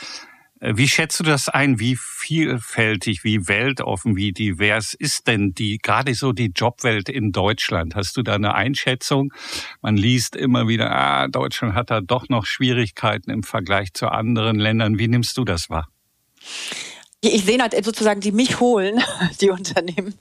Äh, 0.61 0.77
wie 0.77 0.89
schätzt 0.89 1.19
du 1.19 1.25
das 1.25 1.49
ein? 1.49 1.81
Wie 1.81 1.97
vielfältig, 1.97 3.25
wie 3.25 3.49
weltoffen, 3.49 4.17
wie 4.17 4.33
divers 4.33 4.95
ist 4.95 5.27
denn 5.27 5.53
die, 5.53 5.79
gerade 5.79 6.15
so 6.15 6.33
die 6.33 6.53
Jobwelt 6.55 7.09
in 7.09 7.33
Deutschland? 7.33 7.95
Hast 7.97 8.17
du 8.17 8.23
da 8.23 8.35
eine 8.35 8.55
Einschätzung? 8.55 9.33
Man 9.81 9.97
liest 9.97 10.37
immer 10.37 10.69
wieder, 10.69 10.91
ah, 10.91 11.29
Deutschland 11.29 11.75
hat 11.75 11.91
da 11.91 12.01
doch 12.01 12.29
noch 12.29 12.47
Schwierigkeiten 12.47 13.31
im 13.31 13.43
Vergleich 13.43 13.93
zu 13.95 14.09
anderen 14.09 14.59
Ländern. 14.59 14.99
Wie 14.99 15.09
nimmst 15.09 15.37
du 15.37 15.45
das 15.45 15.71
wahr? 15.71 15.89
Ich 17.23 17.45
sehe 17.45 17.61
halt 17.61 17.85
sozusagen, 17.85 18.21
die 18.21 18.33
mich 18.33 18.61
holen, 18.61 19.03
die 19.41 19.51
Unternehmen, 19.51 20.15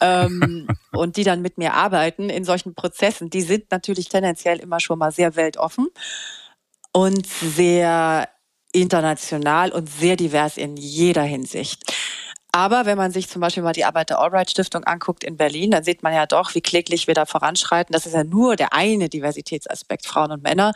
ähm, 0.00 0.66
und 0.92 1.16
die 1.16 1.24
dann 1.24 1.42
mit 1.42 1.58
mir 1.58 1.74
arbeiten 1.74 2.28
in 2.28 2.44
solchen 2.44 2.74
Prozessen, 2.74 3.30
die 3.30 3.42
sind 3.42 3.70
natürlich 3.70 4.08
tendenziell 4.08 4.58
immer 4.58 4.80
schon 4.80 4.98
mal 4.98 5.12
sehr 5.12 5.36
weltoffen 5.36 5.86
und 6.92 7.24
sehr 7.26 8.28
international 8.72 9.72
und 9.72 9.88
sehr 9.88 10.16
divers 10.16 10.56
in 10.56 10.76
jeder 10.76 11.22
Hinsicht. 11.22 11.82
Aber 12.52 12.84
wenn 12.84 12.98
man 12.98 13.12
sich 13.12 13.28
zum 13.28 13.40
Beispiel 13.40 13.62
mal 13.62 13.72
die 13.72 13.84
Arbeit 13.84 14.10
der 14.10 14.18
Albright 14.18 14.50
Stiftung 14.50 14.82
anguckt 14.84 15.22
in 15.22 15.36
Berlin, 15.36 15.70
dann 15.70 15.84
sieht 15.84 16.02
man 16.02 16.12
ja 16.12 16.26
doch, 16.26 16.54
wie 16.54 16.60
kläglich 16.60 17.06
wir 17.06 17.14
da 17.14 17.24
voranschreiten. 17.24 17.92
Das 17.92 18.06
ist 18.06 18.14
ja 18.14 18.24
nur 18.24 18.56
der 18.56 18.72
eine 18.72 19.08
Diversitätsaspekt, 19.08 20.06
Frauen 20.06 20.32
und 20.32 20.42
Männer 20.42 20.72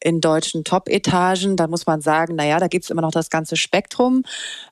in 0.00 0.20
deutschen 0.20 0.64
Top-Etagen. 0.64 1.56
Da 1.56 1.66
muss 1.66 1.86
man 1.86 2.00
sagen, 2.00 2.36
na 2.36 2.46
ja, 2.46 2.58
da 2.58 2.68
gibt's 2.68 2.88
immer 2.88 3.02
noch 3.02 3.10
das 3.10 3.28
ganze 3.28 3.56
Spektrum 3.56 4.22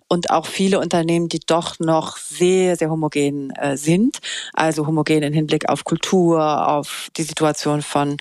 und 0.09 0.31
auch 0.31 0.47
viele 0.47 0.81
Unternehmen, 0.81 1.29
die 1.29 1.41
doch 1.41 1.79
noch 1.81 2.17
sehr, 2.17 2.77
sehr 2.77 2.91
homogen 2.91 3.51
äh, 3.51 3.77
sind. 3.77 4.19
Also 4.55 4.87
homogen 4.87 5.23
im 5.23 5.35
Hinblick 5.35 5.69
auf 5.69 5.85
Kultur, 5.85 6.67
auf 6.69 7.11
die 7.19 7.25
Situation 7.25 7.83
von 7.83 8.17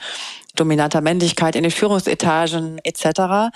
dominanter 0.59 1.01
Männlichkeit 1.01 1.55
in 1.55 1.63
den 1.63 1.71
Führungsetagen 1.71 2.79
etc. 2.83 3.53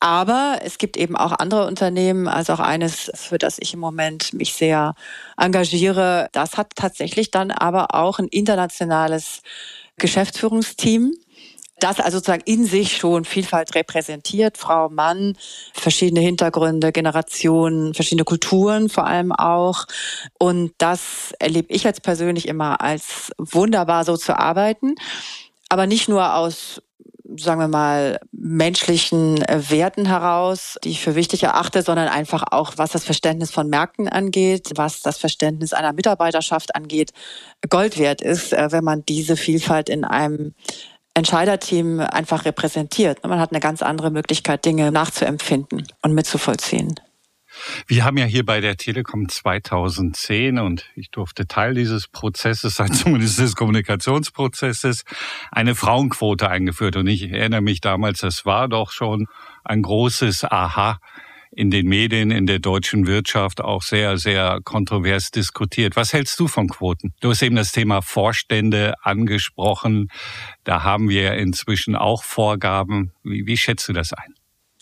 Aber 0.00 0.58
es 0.62 0.78
gibt 0.78 0.96
eben 0.96 1.16
auch 1.16 1.32
andere 1.32 1.66
Unternehmen, 1.66 2.28
also 2.28 2.54
auch 2.54 2.60
eines, 2.60 3.10
für 3.14 3.38
das 3.38 3.56
ich 3.58 3.74
im 3.74 3.80
Moment 3.80 4.32
mich 4.32 4.54
sehr 4.54 4.94
engagiere. 5.36 6.28
Das 6.32 6.56
hat 6.56 6.72
tatsächlich 6.74 7.30
dann 7.30 7.50
aber 7.50 7.94
auch 7.94 8.18
ein 8.18 8.28
internationales 8.28 9.42
Geschäftsführungsteam 9.96 11.14
das 11.80 12.00
also 12.00 12.18
sozusagen 12.18 12.42
in 12.46 12.64
sich 12.64 12.96
schon 12.96 13.24
Vielfalt 13.24 13.74
repräsentiert, 13.74 14.56
Frau, 14.56 14.88
Mann, 14.88 15.36
verschiedene 15.72 16.20
Hintergründe, 16.20 16.92
Generationen, 16.92 17.94
verschiedene 17.94 18.24
Kulturen 18.24 18.88
vor 18.88 19.06
allem 19.06 19.32
auch. 19.32 19.84
Und 20.38 20.72
das 20.78 21.34
erlebe 21.38 21.72
ich 21.72 21.82
jetzt 21.82 22.02
persönlich 22.02 22.48
immer 22.48 22.80
als 22.80 23.32
wunderbar 23.38 24.04
so 24.04 24.16
zu 24.16 24.38
arbeiten 24.38 24.94
aber 25.74 25.88
nicht 25.88 26.08
nur 26.08 26.36
aus 26.36 26.80
sagen 27.36 27.60
wir 27.60 27.68
mal, 27.68 28.20
menschlichen 28.32 29.42
äh, 29.42 29.70
Werten 29.70 30.06
heraus, 30.06 30.78
die 30.84 30.90
ich 30.90 31.00
für 31.00 31.16
wichtig 31.16 31.42
erachte, 31.42 31.82
sondern 31.82 32.06
einfach 32.06 32.44
auch, 32.50 32.74
was 32.76 32.92
das 32.92 33.04
Verständnis 33.04 33.50
von 33.50 33.68
Märkten 33.68 34.08
angeht, 34.08 34.70
was 34.76 35.00
das 35.00 35.18
Verständnis 35.18 35.72
einer 35.72 35.92
Mitarbeiterschaft 35.92 36.76
angeht, 36.76 37.12
Gold 37.68 37.98
wert 37.98 38.20
ist, 38.20 38.52
äh, 38.52 38.70
wenn 38.70 38.84
man 38.84 39.04
diese 39.04 39.36
Vielfalt 39.36 39.88
in 39.88 40.04
einem 40.04 40.54
Entscheiderteam 41.14 42.00
einfach 42.00 42.44
repräsentiert. 42.44 43.24
Man 43.26 43.40
hat 43.40 43.50
eine 43.50 43.60
ganz 43.60 43.82
andere 43.82 44.10
Möglichkeit, 44.10 44.64
Dinge 44.64 44.92
nachzuempfinden 44.92 45.88
und 46.02 46.14
mitzuvollziehen. 46.14 46.94
Wir 47.86 48.04
haben 48.04 48.16
ja 48.16 48.24
hier 48.24 48.44
bei 48.44 48.60
der 48.60 48.76
Telekom 48.76 49.28
2010 49.28 50.58
und 50.58 50.86
ich 50.94 51.10
durfte 51.10 51.46
Teil 51.46 51.74
dieses 51.74 52.08
Prozesses 52.08 52.76
sein, 52.76 52.92
zumindest 52.92 53.38
des 53.38 53.56
Kommunikationsprozesses, 53.56 55.04
eine 55.50 55.74
Frauenquote 55.74 56.48
eingeführt. 56.48 56.96
Und 56.96 57.06
ich 57.06 57.30
erinnere 57.30 57.60
mich 57.60 57.80
damals, 57.80 58.20
das 58.20 58.46
war 58.46 58.68
doch 58.68 58.90
schon 58.90 59.26
ein 59.64 59.82
großes 59.82 60.44
Aha 60.44 60.98
in 61.56 61.70
den 61.70 61.86
Medien, 61.86 62.30
in 62.30 62.46
der 62.46 62.58
deutschen 62.58 63.06
Wirtschaft 63.06 63.60
auch 63.60 63.82
sehr, 63.82 64.18
sehr 64.18 64.60
kontrovers 64.64 65.30
diskutiert. 65.30 65.96
Was 65.96 66.12
hältst 66.12 66.38
du 66.40 66.48
von 66.48 66.68
Quoten? 66.68 67.14
Du 67.20 67.30
hast 67.30 67.42
eben 67.42 67.56
das 67.56 67.72
Thema 67.72 68.02
Vorstände 68.02 68.94
angesprochen. 69.02 70.08
Da 70.64 70.82
haben 70.82 71.08
wir 71.08 71.34
inzwischen 71.34 71.94
auch 71.96 72.24
Vorgaben. 72.24 73.12
Wie, 73.22 73.46
wie 73.46 73.56
schätzt 73.56 73.88
du 73.88 73.92
das 73.92 74.12
ein? 74.12 74.34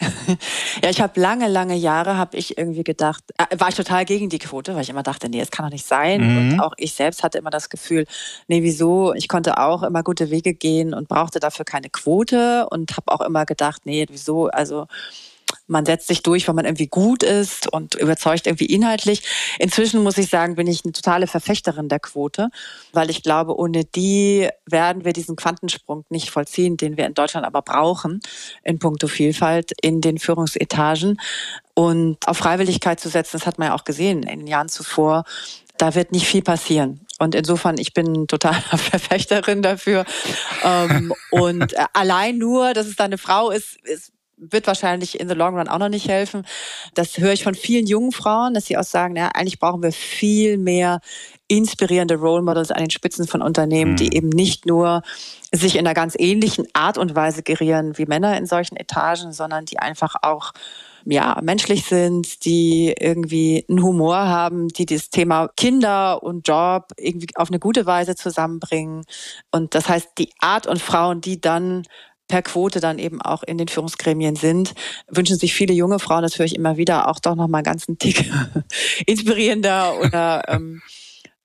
ja, 0.82 0.90
ich 0.90 1.00
habe 1.00 1.20
lange, 1.20 1.48
lange 1.48 1.74
Jahre 1.74 2.16
habe 2.16 2.36
ich 2.36 2.58
irgendwie 2.58 2.84
gedacht, 2.84 3.22
äh, 3.38 3.58
war 3.58 3.68
ich 3.68 3.74
total 3.74 4.04
gegen 4.04 4.28
die 4.28 4.38
Quote, 4.38 4.74
weil 4.74 4.82
ich 4.82 4.90
immer 4.90 5.02
dachte, 5.02 5.28
nee, 5.28 5.40
das 5.40 5.50
kann 5.50 5.66
doch 5.66 5.72
nicht 5.72 5.86
sein. 5.86 6.20
Mhm. 6.20 6.52
Und 6.52 6.60
auch 6.60 6.72
ich 6.76 6.94
selbst 6.94 7.22
hatte 7.22 7.38
immer 7.38 7.50
das 7.50 7.70
Gefühl, 7.70 8.06
nee, 8.48 8.62
wieso? 8.62 9.14
Ich 9.14 9.28
konnte 9.28 9.58
auch 9.58 9.82
immer 9.82 10.02
gute 10.02 10.30
Wege 10.30 10.54
gehen 10.54 10.94
und 10.94 11.08
brauchte 11.08 11.40
dafür 11.40 11.64
keine 11.64 11.90
Quote 11.90 12.68
und 12.70 12.96
habe 12.96 13.12
auch 13.12 13.20
immer 13.20 13.46
gedacht, 13.46 13.82
nee, 13.84 14.06
wieso? 14.08 14.48
Also 14.48 14.86
man 15.72 15.86
setzt 15.86 16.06
sich 16.06 16.22
durch, 16.22 16.46
weil 16.46 16.54
man 16.54 16.66
irgendwie 16.66 16.86
gut 16.86 17.22
ist 17.22 17.72
und 17.72 17.96
überzeugt 17.96 18.46
irgendwie 18.46 18.66
inhaltlich. 18.66 19.22
Inzwischen 19.58 20.02
muss 20.02 20.18
ich 20.18 20.28
sagen, 20.28 20.54
bin 20.54 20.66
ich 20.66 20.84
eine 20.84 20.92
totale 20.92 21.26
Verfechterin 21.26 21.88
der 21.88 21.98
Quote, 21.98 22.50
weil 22.92 23.10
ich 23.10 23.22
glaube, 23.22 23.58
ohne 23.58 23.84
die 23.84 24.48
werden 24.66 25.04
wir 25.04 25.12
diesen 25.12 25.34
Quantensprung 25.34 26.04
nicht 26.10 26.30
vollziehen, 26.30 26.76
den 26.76 26.96
wir 26.96 27.06
in 27.06 27.14
Deutschland 27.14 27.46
aber 27.46 27.62
brauchen 27.62 28.20
in 28.62 28.78
puncto 28.78 29.08
Vielfalt 29.08 29.72
in 29.80 30.00
den 30.00 30.18
Führungsetagen. 30.18 31.18
Und 31.74 32.28
auf 32.28 32.36
Freiwilligkeit 32.36 33.00
zu 33.00 33.08
setzen, 33.08 33.38
das 33.38 33.46
hat 33.46 33.58
man 33.58 33.68
ja 33.68 33.74
auch 33.74 33.84
gesehen 33.84 34.22
in 34.24 34.40
den 34.40 34.46
Jahren 34.46 34.68
zuvor, 34.68 35.24
da 35.78 35.94
wird 35.94 36.12
nicht 36.12 36.26
viel 36.26 36.42
passieren. 36.42 37.06
Und 37.18 37.34
insofern, 37.34 37.78
ich 37.78 37.94
bin 37.94 38.26
total 38.26 38.54
Verfechterin 38.76 39.62
dafür. 39.62 40.04
Ähm, 40.62 41.14
und 41.30 41.72
äh, 41.72 41.86
allein 41.94 42.36
nur, 42.36 42.74
dass 42.74 42.86
es 42.86 42.96
da 42.96 43.04
eine 43.04 43.16
Frau 43.16 43.50
ist, 43.50 43.78
ist 43.84 44.12
wird 44.50 44.66
wahrscheinlich 44.66 45.20
in 45.20 45.28
the 45.28 45.34
long 45.34 45.56
run 45.56 45.68
auch 45.68 45.78
noch 45.78 45.88
nicht 45.88 46.08
helfen. 46.08 46.44
Das 46.94 47.18
höre 47.18 47.32
ich 47.32 47.44
von 47.44 47.54
vielen 47.54 47.86
jungen 47.86 48.12
Frauen, 48.12 48.54
dass 48.54 48.66
sie 48.66 48.76
auch 48.76 48.84
sagen, 48.84 49.16
ja, 49.16 49.28
eigentlich 49.28 49.58
brauchen 49.58 49.82
wir 49.82 49.92
viel 49.92 50.58
mehr 50.58 51.00
inspirierende 51.48 52.16
Role 52.16 52.42
Models 52.42 52.70
an 52.70 52.80
den 52.80 52.90
Spitzen 52.90 53.26
von 53.26 53.42
Unternehmen, 53.42 53.92
mhm. 53.92 53.96
die 53.96 54.14
eben 54.16 54.28
nicht 54.28 54.66
nur 54.66 55.02
sich 55.52 55.76
in 55.76 55.86
einer 55.86 55.94
ganz 55.94 56.14
ähnlichen 56.18 56.66
Art 56.72 56.98
und 56.98 57.14
Weise 57.14 57.42
gerieren 57.42 57.98
wie 57.98 58.06
Männer 58.06 58.36
in 58.38 58.46
solchen 58.46 58.76
Etagen, 58.76 59.32
sondern 59.32 59.66
die 59.66 59.78
einfach 59.78 60.14
auch 60.22 60.52
ja, 61.04 61.38
menschlich 61.42 61.84
sind, 61.84 62.44
die 62.44 62.94
irgendwie 62.98 63.64
einen 63.68 63.82
Humor 63.82 64.16
haben, 64.16 64.68
die 64.68 64.86
das 64.86 65.10
Thema 65.10 65.48
Kinder 65.56 66.22
und 66.22 66.46
Job 66.46 66.92
irgendwie 66.96 67.26
auf 67.34 67.48
eine 67.48 67.58
gute 67.58 67.86
Weise 67.86 68.14
zusammenbringen. 68.14 69.04
Und 69.50 69.74
das 69.74 69.88
heißt, 69.88 70.10
die 70.18 70.30
Art 70.40 70.66
und 70.66 70.80
Frauen, 70.80 71.20
die 71.20 71.40
dann 71.40 71.82
per 72.28 72.42
Quote 72.42 72.80
dann 72.80 72.98
eben 72.98 73.20
auch 73.20 73.42
in 73.42 73.58
den 73.58 73.68
Führungsgremien 73.68 74.36
sind, 74.36 74.74
wünschen 75.08 75.38
sich 75.38 75.54
viele 75.54 75.74
junge 75.74 75.98
Frauen, 75.98 76.22
das 76.22 76.38
höre 76.38 76.46
ich 76.46 76.56
immer 76.56 76.76
wieder, 76.76 77.08
auch 77.08 77.18
doch 77.18 77.34
nochmal 77.34 77.62
einen 77.66 77.98
Tick 77.98 78.30
inspirierender 79.06 79.98
oder 80.00 80.44
ähm, 80.48 80.82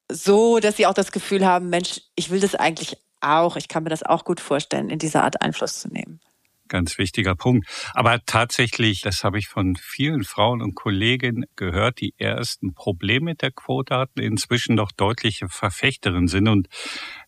so, 0.10 0.60
dass 0.60 0.78
sie 0.78 0.86
auch 0.86 0.94
das 0.94 1.12
Gefühl 1.12 1.46
haben, 1.46 1.70
Mensch, 1.70 2.02
ich 2.16 2.30
will 2.30 2.40
das 2.40 2.56
eigentlich 2.56 2.98
auch, 3.20 3.58
ich 3.58 3.68
kann 3.68 3.84
mir 3.84 3.90
das 3.90 4.04
auch 4.04 4.24
gut 4.24 4.40
vorstellen, 4.40 4.90
in 4.90 5.00
dieser 5.00 5.24
Art 5.24 5.42
Einfluss 5.42 5.80
zu 5.80 5.90
nehmen 5.90 6.22
ganz 6.68 6.98
wichtiger 6.98 7.36
Punkt. 7.36 7.68
Aber 7.94 8.20
tatsächlich, 8.26 9.02
das 9.02 9.24
habe 9.24 9.40
ich 9.40 9.48
von 9.48 9.76
vielen 9.76 10.24
Frauen 10.24 10.62
und 10.62 10.76
Kolleginnen 10.76 11.46
gehört, 11.56 12.02
die 12.02 12.14
ersten 12.18 12.74
Probleme 12.74 13.26
mit 13.26 13.42
der 13.42 13.52
Quote 13.52 13.96
hatten, 13.96 14.20
inzwischen 14.20 14.78
doch 14.78 14.92
deutliche 14.92 15.50
Verfechterin 15.50 16.28
sind. 16.28 16.48
Und 16.48 16.68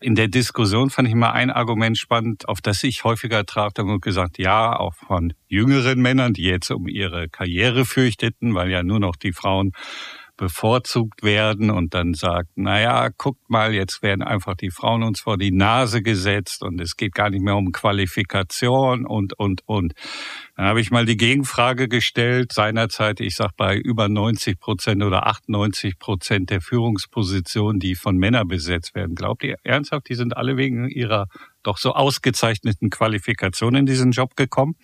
in 0.00 0.14
der 0.14 0.28
Diskussion 0.28 0.90
fand 0.90 1.08
ich 1.08 1.14
mal 1.14 1.32
ein 1.32 1.50
Argument 1.50 1.98
spannend, 1.98 2.48
auf 2.48 2.60
das 2.60 2.82
ich 2.82 3.04
häufiger 3.04 3.44
traf, 3.44 3.72
da 3.72 3.84
wurde 3.84 4.00
gesagt, 4.00 4.38
ja, 4.38 4.76
auch 4.76 4.94
von 4.94 5.34
jüngeren 5.46 6.00
Männern, 6.00 6.32
die 6.32 6.44
jetzt 6.44 6.70
um 6.70 6.88
ihre 6.88 7.28
Karriere 7.28 7.84
fürchteten, 7.84 8.54
weil 8.54 8.70
ja 8.70 8.82
nur 8.82 9.00
noch 9.00 9.16
die 9.16 9.32
Frauen 9.32 9.72
bevorzugt 10.40 11.22
werden 11.22 11.70
und 11.70 11.92
dann 11.92 12.14
sagt, 12.14 12.48
na 12.54 12.80
ja, 12.80 13.08
guckt 13.10 13.50
mal, 13.50 13.74
jetzt 13.74 14.02
werden 14.02 14.22
einfach 14.22 14.54
die 14.54 14.70
Frauen 14.70 15.02
uns 15.02 15.20
vor 15.20 15.36
die 15.36 15.50
Nase 15.50 16.00
gesetzt 16.00 16.62
und 16.62 16.80
es 16.80 16.96
geht 16.96 17.14
gar 17.14 17.28
nicht 17.28 17.42
mehr 17.42 17.56
um 17.56 17.72
Qualifikation 17.72 19.04
und, 19.04 19.38
und, 19.38 19.60
und. 19.66 19.92
Dann 20.56 20.64
habe 20.64 20.80
ich 20.80 20.90
mal 20.90 21.04
die 21.04 21.18
Gegenfrage 21.18 21.88
gestellt, 21.88 22.52
seinerzeit, 22.52 23.20
ich 23.20 23.36
sag 23.36 23.54
bei 23.58 23.76
über 23.76 24.08
90 24.08 24.58
Prozent 24.58 25.02
oder 25.02 25.26
98 25.26 25.98
Prozent 25.98 26.48
der 26.48 26.62
Führungspositionen, 26.62 27.78
die 27.78 27.94
von 27.94 28.16
Männern 28.16 28.48
besetzt 28.48 28.94
werden. 28.94 29.16
Glaubt 29.16 29.44
ihr 29.44 29.56
ernsthaft, 29.62 30.08
die 30.08 30.14
sind 30.14 30.38
alle 30.38 30.56
wegen 30.56 30.88
ihrer 30.88 31.26
doch 31.62 31.76
so 31.76 31.92
ausgezeichneten 31.92 32.88
Qualifikation 32.88 33.74
in 33.74 33.84
diesen 33.84 34.12
Job 34.12 34.36
gekommen? 34.36 34.74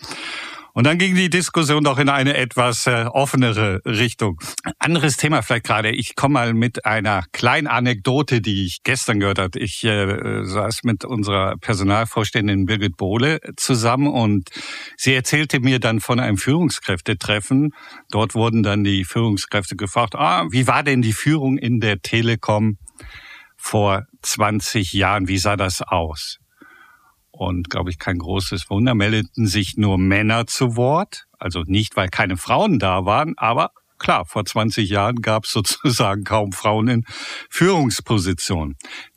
Und 0.76 0.84
dann 0.84 0.98
ging 0.98 1.14
die 1.14 1.30
Diskussion 1.30 1.84
doch 1.84 1.98
in 1.98 2.10
eine 2.10 2.36
etwas 2.36 2.86
äh, 2.86 3.06
offenere 3.10 3.80
Richtung. 3.86 4.38
Anderes 4.78 5.16
Thema 5.16 5.40
vielleicht 5.40 5.64
gerade. 5.64 5.90
Ich 5.90 6.16
komme 6.16 6.34
mal 6.34 6.52
mit 6.52 6.84
einer 6.84 7.24
kleinen 7.32 7.66
Anekdote, 7.66 8.42
die 8.42 8.66
ich 8.66 8.82
gestern 8.82 9.18
gehört 9.18 9.38
habe. 9.38 9.58
Ich 9.58 9.82
äh, 9.84 10.44
saß 10.44 10.84
mit 10.84 11.06
unserer 11.06 11.56
Personalvorständin 11.56 12.66
Birgit 12.66 12.98
Bohle 12.98 13.40
zusammen 13.56 14.08
und 14.08 14.50
sie 14.98 15.14
erzählte 15.14 15.60
mir 15.60 15.80
dann 15.80 16.00
von 16.00 16.20
einem 16.20 16.36
Führungskräftetreffen. 16.36 17.70
Dort 18.10 18.34
wurden 18.34 18.62
dann 18.62 18.84
die 18.84 19.04
Führungskräfte 19.06 19.76
gefragt, 19.76 20.14
ah, 20.14 20.44
wie 20.50 20.66
war 20.66 20.82
denn 20.82 21.00
die 21.00 21.14
Führung 21.14 21.56
in 21.56 21.80
der 21.80 22.02
Telekom 22.02 22.76
vor 23.56 24.04
20 24.20 24.92
Jahren? 24.92 25.26
Wie 25.26 25.38
sah 25.38 25.56
das 25.56 25.80
aus? 25.80 26.36
Und, 27.36 27.70
glaube 27.70 27.90
ich, 27.90 27.98
kein 27.98 28.18
großes 28.18 28.70
Wunder, 28.70 28.94
meldeten 28.94 29.46
sich 29.46 29.76
nur 29.76 29.98
Männer 29.98 30.46
zu 30.46 30.76
Wort. 30.76 31.26
Also 31.38 31.62
nicht, 31.66 31.96
weil 31.96 32.08
keine 32.08 32.36
Frauen 32.36 32.78
da 32.78 33.04
waren, 33.04 33.34
aber 33.36 33.70
klar, 33.98 34.24
vor 34.24 34.44
20 34.44 34.88
Jahren 34.88 35.16
gab 35.16 35.44
es 35.44 35.50
sozusagen 35.52 36.24
kaum 36.24 36.52
Frauen 36.52 36.88
in 36.88 37.04
Führungspositionen. 37.50 38.76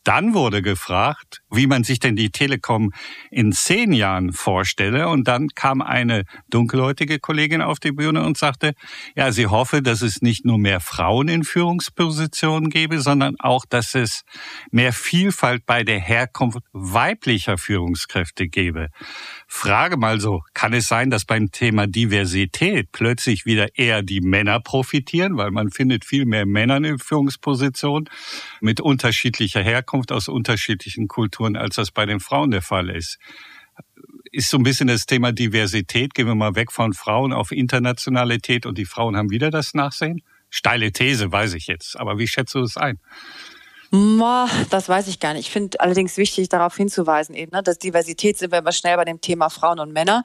Dann 0.09 0.33
wurde 0.33 0.63
gefragt, 0.63 1.43
wie 1.51 1.67
man 1.67 1.83
sich 1.83 1.99
denn 1.99 2.15
die 2.15 2.31
Telekom 2.31 2.91
in 3.29 3.51
zehn 3.51 3.93
Jahren 3.93 4.33
vorstelle. 4.33 5.07
Und 5.07 5.27
dann 5.27 5.49
kam 5.49 5.83
eine 5.83 6.23
dunkelhäutige 6.49 7.19
Kollegin 7.19 7.61
auf 7.61 7.79
die 7.79 7.91
Bühne 7.91 8.25
und 8.25 8.35
sagte, 8.35 8.73
ja, 9.15 9.31
sie 9.31 9.45
hoffe, 9.45 9.83
dass 9.83 10.01
es 10.01 10.23
nicht 10.23 10.45
nur 10.45 10.57
mehr 10.57 10.79
Frauen 10.79 11.27
in 11.27 11.43
Führungspositionen 11.43 12.71
gäbe, 12.71 13.01
sondern 13.01 13.35
auch, 13.37 13.65
dass 13.69 13.93
es 13.93 14.23
mehr 14.71 14.93
Vielfalt 14.93 15.67
bei 15.67 15.83
der 15.83 15.99
Herkunft 15.99 16.57
weiblicher 16.71 17.59
Führungskräfte 17.59 18.47
gäbe. 18.47 18.87
Frage 19.47 19.95
mal 19.95 20.19
so, 20.19 20.41
kann 20.55 20.73
es 20.73 20.87
sein, 20.87 21.11
dass 21.11 21.23
beim 21.23 21.51
Thema 21.51 21.85
Diversität 21.85 22.91
plötzlich 22.91 23.45
wieder 23.45 23.77
eher 23.77 24.01
die 24.01 24.21
Männer 24.21 24.59
profitieren, 24.59 25.37
weil 25.37 25.51
man 25.51 25.69
findet 25.69 26.03
viel 26.03 26.25
mehr 26.25 26.47
Männer 26.47 26.77
in 26.77 26.97
Führungspositionen 26.97 28.09
mit 28.59 28.81
unterschiedlicher 28.81 29.61
Herkunft 29.61 29.98
aus 30.07 30.27
unterschiedlichen 30.27 31.07
Kulturen, 31.07 31.55
als 31.55 31.75
das 31.75 31.91
bei 31.91 32.05
den 32.05 32.19
Frauen 32.19 32.51
der 32.51 32.61
Fall 32.61 32.89
ist? 32.89 33.17
Ist 34.31 34.49
so 34.49 34.57
ein 34.57 34.63
bisschen 34.63 34.87
das 34.87 35.05
Thema 35.05 35.31
Diversität. 35.31 36.13
Gehen 36.13 36.27
wir 36.27 36.35
mal 36.35 36.55
weg 36.55 36.71
von 36.71 36.93
Frauen 36.93 37.33
auf 37.33 37.51
Internationalität 37.51 38.65
und 38.65 38.77
die 38.77 38.85
Frauen 38.85 39.17
haben 39.17 39.29
wieder 39.29 39.49
das 39.49 39.73
Nachsehen? 39.73 40.21
Steile 40.49 40.91
These, 40.91 41.31
weiß 41.31 41.53
ich 41.53 41.67
jetzt. 41.67 41.99
Aber 41.99 42.17
wie 42.17 42.27
schätzt 42.27 42.55
du 42.55 42.61
das 42.61 42.77
ein? 42.77 42.99
Das 43.91 44.87
weiß 44.87 45.07
ich 45.07 45.19
gar 45.19 45.33
nicht. 45.33 45.47
Ich 45.47 45.51
finde 45.51 45.79
allerdings 45.79 46.17
wichtig, 46.17 46.47
darauf 46.49 46.75
hinzuweisen, 46.75 47.33
eben, 47.33 47.51
ne, 47.51 47.63
dass 47.63 47.79
Diversität 47.79 48.37
sind 48.37 48.51
wir 48.51 48.59
immer 48.59 48.71
schnell 48.71 48.95
bei 48.97 49.05
dem 49.05 49.19
Thema 49.19 49.49
Frauen 49.49 49.79
und 49.79 49.91
Männer. 49.93 50.23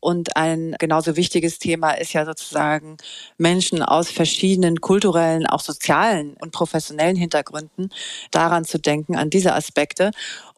Und 0.00 0.36
ein 0.36 0.74
genauso 0.78 1.16
wichtiges 1.16 1.58
Thema 1.58 1.92
ist 1.92 2.12
ja 2.12 2.26
sozusagen 2.26 2.98
Menschen 3.38 3.82
aus 3.82 4.10
verschiedenen 4.10 4.82
kulturellen, 4.82 5.46
auch 5.46 5.60
sozialen 5.60 6.34
und 6.40 6.52
professionellen 6.52 7.16
Hintergründen 7.16 7.90
daran 8.32 8.66
zu 8.66 8.78
denken, 8.78 9.16
an 9.16 9.30
diese 9.30 9.54
Aspekte. 9.54 10.10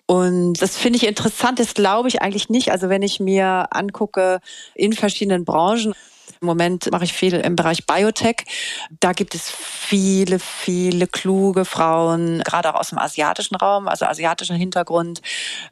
Und 0.06 0.54
das 0.62 0.76
finde 0.76 0.96
ich 0.96 1.06
interessant, 1.06 1.60
das 1.60 1.74
glaube 1.74 2.08
ich 2.08 2.22
eigentlich 2.22 2.48
nicht. 2.48 2.72
Also 2.72 2.88
wenn 2.88 3.02
ich 3.02 3.20
mir 3.20 3.68
angucke 3.70 4.40
in 4.74 4.94
verschiedenen 4.94 5.44
Branchen, 5.44 5.94
im 6.40 6.46
Moment 6.46 6.90
mache 6.90 7.04
ich 7.04 7.12
viel 7.12 7.34
im 7.34 7.56
Bereich 7.56 7.86
Biotech. 7.86 8.44
Da 9.00 9.12
gibt 9.12 9.34
es 9.34 9.50
viele, 9.50 10.38
viele 10.38 11.06
kluge 11.06 11.64
Frauen, 11.64 12.42
gerade 12.44 12.72
auch 12.72 12.78
aus 12.78 12.90
dem 12.90 12.98
asiatischen 12.98 13.56
Raum, 13.56 13.88
also 13.88 14.06
asiatischen 14.06 14.56
Hintergrund, 14.56 15.22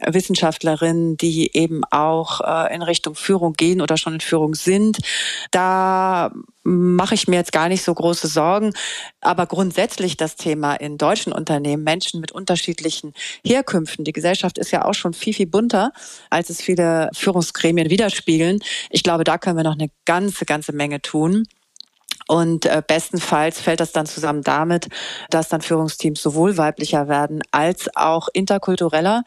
Wissenschaftlerinnen, 0.05 1.17
die 1.17 1.57
eben 1.57 1.83
auch 1.91 2.41
äh, 2.41 2.75
in 2.75 2.83
Richtung 2.83 3.15
Führung 3.15 3.53
gehen 3.53 3.81
oder 3.81 3.97
schon 3.97 4.15
in 4.15 4.21
Führung 4.21 4.55
sind. 4.55 4.99
Da 5.51 6.31
mache 6.67 7.15
ich 7.15 7.29
mir 7.29 7.37
jetzt 7.37 7.53
gar 7.53 7.69
nicht 7.69 7.83
so 7.83 7.95
große 7.95 8.27
Sorgen. 8.27 8.73
Aber 9.21 9.47
grundsätzlich 9.47 10.17
das 10.17 10.37
Thema 10.37 10.75
in 10.75 10.99
deutschen 10.99 11.33
Unternehmen, 11.33 11.85
Menschen 11.85 12.21
mit 12.21 12.33
unterschiedlichen 12.33 13.15
Herkünften. 13.45 14.05
Die 14.05 14.13
Gesellschaft 14.13 14.59
ist 14.59 14.73
ja 14.73 14.85
auch 14.85 14.95
schon 14.95 15.15
viel, 15.15 15.33
viel 15.33 15.47
bunter, 15.47 15.93
als 16.29 16.51
es 16.51 16.61
viele 16.61 17.09
Führungsgremien 17.15 17.89
widerspiegeln. 17.89 18.59
Ich 18.91 19.03
glaube, 19.03 19.25
da 19.25 19.39
können 19.39 19.57
wir 19.57 19.65
noch 19.65 19.79
eine 19.79 19.91
ganze, 20.05 20.45
ganze 20.45 20.73
Menge 20.73 21.01
tun. 21.01 21.45
Und 22.29 22.67
äh, 22.67 22.83
bestenfalls 22.85 23.61
fällt 23.61 23.79
das 23.79 23.93
dann 23.93 24.07
zusammen 24.07 24.43
damit, 24.43 24.89
dass 25.31 25.49
dann 25.49 25.61
Führungsteams 25.61 26.21
sowohl 26.21 26.57
weiblicher 26.57 27.07
werden 27.07 27.41
als 27.53 27.89
auch 27.95 28.29
interkultureller. 28.33 29.23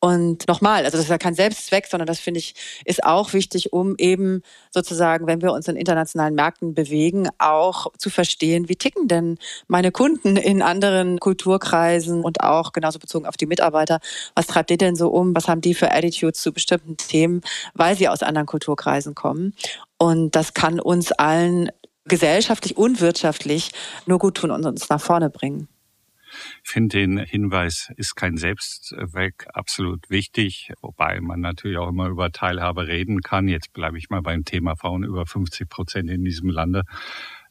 Und 0.00 0.46
nochmal, 0.46 0.84
also 0.84 0.96
das 0.96 1.06
ist 1.06 1.10
ja 1.10 1.18
kein 1.18 1.34
Selbstzweck, 1.34 1.86
sondern 1.86 2.06
das 2.06 2.20
finde 2.20 2.38
ich 2.38 2.54
ist 2.84 3.02
auch 3.02 3.32
wichtig, 3.32 3.72
um 3.72 3.96
eben 3.98 4.42
sozusagen, 4.70 5.26
wenn 5.26 5.42
wir 5.42 5.52
uns 5.52 5.66
in 5.66 5.74
internationalen 5.74 6.36
Märkten 6.36 6.72
bewegen, 6.72 7.28
auch 7.38 7.88
zu 7.98 8.08
verstehen, 8.08 8.68
wie 8.68 8.76
ticken 8.76 9.08
denn 9.08 9.38
meine 9.66 9.90
Kunden 9.90 10.36
in 10.36 10.62
anderen 10.62 11.18
Kulturkreisen 11.18 12.22
und 12.22 12.42
auch 12.42 12.72
genauso 12.72 13.00
bezogen 13.00 13.26
auf 13.26 13.36
die 13.36 13.46
Mitarbeiter. 13.46 13.98
Was 14.36 14.46
treibt 14.46 14.70
ihr 14.70 14.78
denn 14.78 14.94
so 14.94 15.08
um? 15.08 15.34
Was 15.34 15.48
haben 15.48 15.62
die 15.62 15.74
für 15.74 15.90
Attitudes 15.90 16.40
zu 16.40 16.52
bestimmten 16.52 16.96
Themen, 16.96 17.40
weil 17.74 17.96
sie 17.96 18.08
aus 18.08 18.22
anderen 18.22 18.46
Kulturkreisen 18.46 19.16
kommen? 19.16 19.52
Und 19.96 20.36
das 20.36 20.54
kann 20.54 20.78
uns 20.78 21.10
allen 21.10 21.70
gesellschaftlich 22.04 22.76
und 22.76 23.00
wirtschaftlich 23.00 23.72
nur 24.06 24.18
gut 24.18 24.36
tun 24.36 24.52
und 24.52 24.64
uns 24.64 24.88
nach 24.88 25.00
vorne 25.00 25.28
bringen. 25.28 25.68
Ich 26.64 26.70
finde 26.70 26.98
den 26.98 27.18
Hinweis 27.18 27.90
ist 27.96 28.14
kein 28.14 28.36
Selbstzweck 28.36 29.46
absolut 29.52 30.10
wichtig, 30.10 30.72
wobei 30.80 31.20
man 31.20 31.40
natürlich 31.40 31.78
auch 31.78 31.88
immer 31.88 32.08
über 32.08 32.30
Teilhabe 32.30 32.86
reden 32.86 33.20
kann. 33.20 33.48
Jetzt 33.48 33.72
bleibe 33.72 33.98
ich 33.98 34.10
mal 34.10 34.22
beim 34.22 34.44
Thema 34.44 34.76
Frauen 34.76 35.04
über 35.04 35.26
50 35.26 35.68
Prozent 35.68 36.10
in 36.10 36.24
diesem 36.24 36.50
Lande. 36.50 36.84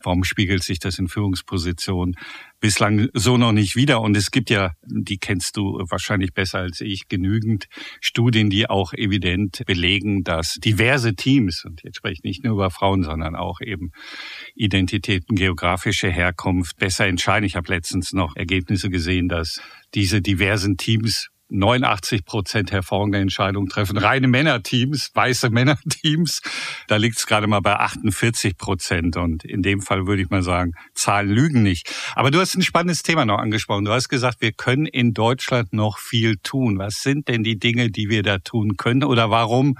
Warum 0.04 0.24
spiegelt 0.24 0.64
sich 0.64 0.80
das 0.80 1.00
in 1.00 1.08
Führungspositionen 1.08 2.16
bislang 2.60 3.10
so 3.14 3.38
noch 3.38 3.52
nicht 3.52 3.76
wieder? 3.76 4.02
Und 4.02 4.16
es 4.16 4.32
gibt 4.32 4.50
ja, 4.50 4.72
die 4.86 5.18
kennst 5.18 5.58
du 5.58 5.80
wahrscheinlich 5.90 6.34
besser 6.34 6.60
als 6.60 6.82
ich, 6.82 7.08
genügend 7.08 7.66
Studien, 8.02 8.50
die 8.50 8.70
auch 8.70 8.94
evident 8.94 9.64
belegen, 9.66 10.24
dass 10.24 10.54
diverse 10.54 11.16
Teams, 11.16 11.66
und 11.66 11.84
jetzt 11.84 11.98
spreche 11.98 12.14
ich 12.14 12.24
nicht 12.24 12.44
nur 12.44 12.54
über 12.54 12.72
Frauen, 12.72 13.04
sondern 13.04 13.36
auch 13.36 13.62
eben 13.62 13.92
Identitäten, 14.56 15.36
geografische 15.36 16.10
Herkunft 16.10 16.78
besser 16.78 17.08
entscheiden. 17.08 17.46
Ich 17.46 17.56
habe 17.56 17.74
letztens 17.74 18.14
noch 18.14 18.36
Ergebnisse 18.36 18.90
gesehen, 18.90 19.28
dass 19.28 19.62
diese 19.94 20.22
diversen 20.22 20.78
Teams 20.78 21.30
89 21.50 22.26
Prozent 22.26 22.72
hervorragende 22.72 23.20
Entscheidungen 23.20 23.70
treffen. 23.70 23.98
Reine 23.98 24.28
Männerteams, 24.28 25.12
weiße 25.14 25.50
Männerteams, 25.50 26.42
da 26.88 26.98
liegt 26.98 27.18
es 27.18 27.26
gerade 27.26 27.48
mal 27.48 27.62
bei 27.62 27.76
48 27.76 28.58
Prozent. 28.58 29.18
Und 29.18 29.44
in 29.46 29.62
dem 29.62 29.82
Fall 29.82 30.08
würde 30.08 30.22
ich 30.22 30.30
mal 30.30 30.44
sagen, 30.44 30.74
Zahlen 30.94 31.30
lügen 31.30 31.64
nicht. 31.64 31.94
Aber 32.16 32.32
du 32.32 32.40
hast 32.40 32.56
ein 32.56 32.62
spannendes 32.62 33.04
Thema 33.04 33.26
noch 33.26 33.40
angesprochen. 33.40 33.86
Du 33.86 33.92
hast 33.92 34.10
gesagt, 34.10 34.42
wir 34.42 34.52
können 34.52 34.86
in 34.86 35.14
Deutschland 35.14 35.74
noch 35.74 36.00
viel 36.00 36.38
tun. 36.38 36.78
Was 36.80 37.02
sind 37.02 37.28
denn 37.28 37.44
die 37.44 37.58
Dinge, 37.58 37.90
die 37.92 38.10
wir 38.10 38.24
da 38.24 38.40
tun 38.40 38.78
können? 38.78 39.04
Oder 39.04 39.30
warum 39.30 39.78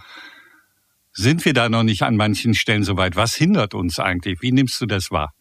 sind 1.12 1.46
wir 1.46 1.54
da 1.54 1.68
noch 1.68 1.84
nicht 1.84 2.04
an 2.04 2.16
manchen 2.16 2.54
Stellen 2.54 2.84
so 2.84 2.96
weit? 2.96 3.16
Was 3.16 3.36
hindert 3.36 3.74
uns 3.74 4.00
eigentlich? 4.00 4.42
Wie 4.42 4.52
nimmst 4.52 4.80
du 4.80 4.86
das 4.86 5.12
wahr? 5.12 5.34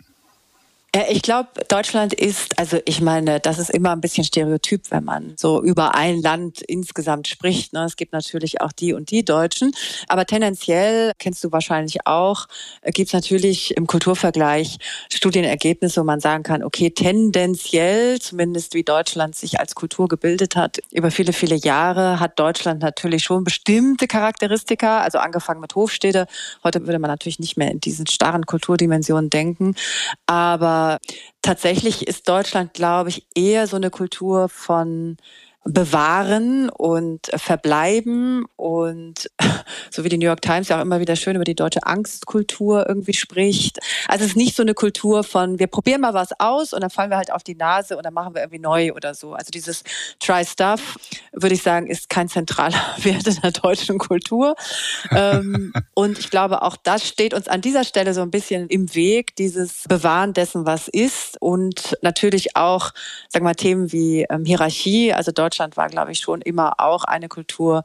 Ja, 0.97 1.03
ich 1.11 1.21
glaube, 1.21 1.51
Deutschland 1.69 2.15
ist, 2.15 2.59
also 2.59 2.79
ich 2.87 3.03
meine, 3.03 3.39
das 3.39 3.59
ist 3.59 3.69
immer 3.69 3.93
ein 3.93 4.01
bisschen 4.01 4.25
stereotyp, 4.25 4.91
wenn 4.91 5.05
man 5.05 5.35
so 5.37 5.63
über 5.63 5.95
ein 5.95 6.23
Land 6.23 6.63
insgesamt 6.63 7.29
spricht. 7.29 7.75
Ne? 7.75 7.85
Es 7.85 7.97
gibt 7.97 8.15
natürlich 8.15 8.63
auch 8.63 8.73
die 8.73 8.95
und 8.95 9.11
die 9.11 9.23
Deutschen, 9.23 9.73
aber 10.09 10.25
tendenziell, 10.25 11.13
kennst 11.19 11.45
du 11.45 11.53
wahrscheinlich 11.53 12.07
auch, 12.07 12.47
gibt 12.83 13.09
es 13.09 13.13
natürlich 13.13 13.77
im 13.77 13.87
Kulturvergleich 13.87 14.79
Studienergebnisse, 15.13 16.01
wo 16.01 16.05
man 16.07 16.21
sagen 16.21 16.45
kann, 16.45 16.65
okay, 16.65 16.89
tendenziell, 16.89 18.19
zumindest 18.19 18.73
wie 18.73 18.83
Deutschland 18.83 19.37
sich 19.37 19.61
als 19.61 19.75
Kultur 19.75 20.09
gebildet 20.09 20.57
hat, 20.57 20.79
über 20.93 21.11
viele, 21.11 21.35
viele 21.35 21.57
Jahre 21.57 22.21
hat 22.21 22.39
Deutschland 22.39 22.81
natürlich 22.81 23.23
schon 23.23 23.45
bestimmte 23.45 24.07
Charakteristika, 24.07 25.03
also 25.03 25.19
angefangen 25.19 25.61
mit 25.61 25.75
Hofstädte. 25.75 26.27
Heute 26.65 26.87
würde 26.87 26.99
man 26.99 27.11
natürlich 27.11 27.39
nicht 27.39 27.59
mehr 27.59 27.71
in 27.71 27.81
diesen 27.81 28.07
starren 28.07 28.47
Kulturdimensionen 28.47 29.29
denken, 29.29 29.75
aber 30.25 30.86
tatsächlich 31.43 32.07
ist 32.07 32.29
Deutschland, 32.29 32.75
glaube 32.75 33.11
ich, 33.11 33.27
eher 33.35 33.67
so 33.67 33.77
eine 33.77 33.91
Kultur 33.91 34.49
von 34.49 35.17
bewahren 35.67 36.69
und 36.69 37.29
verbleiben 37.35 38.45
und 38.57 39.31
so 39.91 40.05
wie 40.05 40.09
die 40.09 40.19
New 40.19 40.27
York 40.27 40.41
Times 40.41 40.69
ja 40.69 40.79
auch 40.79 40.83
immer 40.83 41.01
wieder 41.01 41.17
schön 41.17 41.35
über 41.35 41.45
die 41.45 41.55
deutsche 41.55 41.85
Angstkultur 41.85 42.89
irgendwie 42.89 43.15
spricht. 43.15 43.81
Also 44.07 44.25
es 44.25 44.31
ist 44.31 44.37
nicht 44.37 44.57
so 44.57 44.63
eine 44.63 44.75
Kultur 44.75 45.25
von, 45.25 45.59
wir 45.59 45.67
probieren 45.67 46.01
mal 46.01 46.15
was 46.15 46.39
aus 46.39 46.73
und 46.73 46.83
dann 46.83 46.91
fallen 46.91 47.11
wir 47.11 47.17
halt 47.17 47.33
auf 47.33 47.43
die 47.43 47.57
Nase 47.57 47.97
und 47.97 48.07
dann 48.07 48.15
machen 48.15 48.35
wir 48.35 48.43
irgendwie 48.43 48.61
neu 48.61 48.93
oder 48.93 49.15
so. 49.15 49.33
Also 49.33 49.51
dieses 49.51 49.83
Try 50.21 50.45
Stuff, 50.45 50.99
würde 51.33 51.55
ich 51.55 51.63
sagen, 51.63 51.89
ist 51.89 52.09
kein 52.09 52.29
zentraler 52.29 52.81
Wert 53.03 53.27
in 53.27 53.41
der 53.43 53.51
deutschen 53.53 53.99
Kultur. 53.99 54.55
Ähm, 55.11 55.73
und 55.95 56.19
ich 56.19 56.31
glaube, 56.31 56.63
auch 56.63 56.77
das 56.77 57.07
steht 57.07 57.35
uns 57.35 57.49
an 57.49 57.61
dieser 57.61 57.85
Stelle 57.85 58.15
so 58.15 58.23
ein 58.23 58.31
bisschen 58.31 58.69
im 58.69 58.95
Weg, 58.95 59.35
dieses 59.37 59.85
Bewahren 59.89 60.33
dessen, 60.33 60.65
was 60.65 60.87
ist 60.87 61.41
und 61.41 61.97
natürlich 62.03 62.57
auch, 62.57 62.93
sagen 63.29 63.45
wir 63.45 63.51
mal, 63.51 63.55
Themen 63.55 63.91
wie 63.91 64.27
ähm, 64.31 64.45
Hierarchie. 64.45 65.13
Also 65.13 65.33
Deutschland 65.57 65.79
war, 65.79 65.89
glaube 65.89 66.13
ich, 66.13 66.19
schon 66.19 66.43
immer 66.43 66.75
auch 66.79 67.05
eine 67.05 67.29
Kultur, 67.29 67.83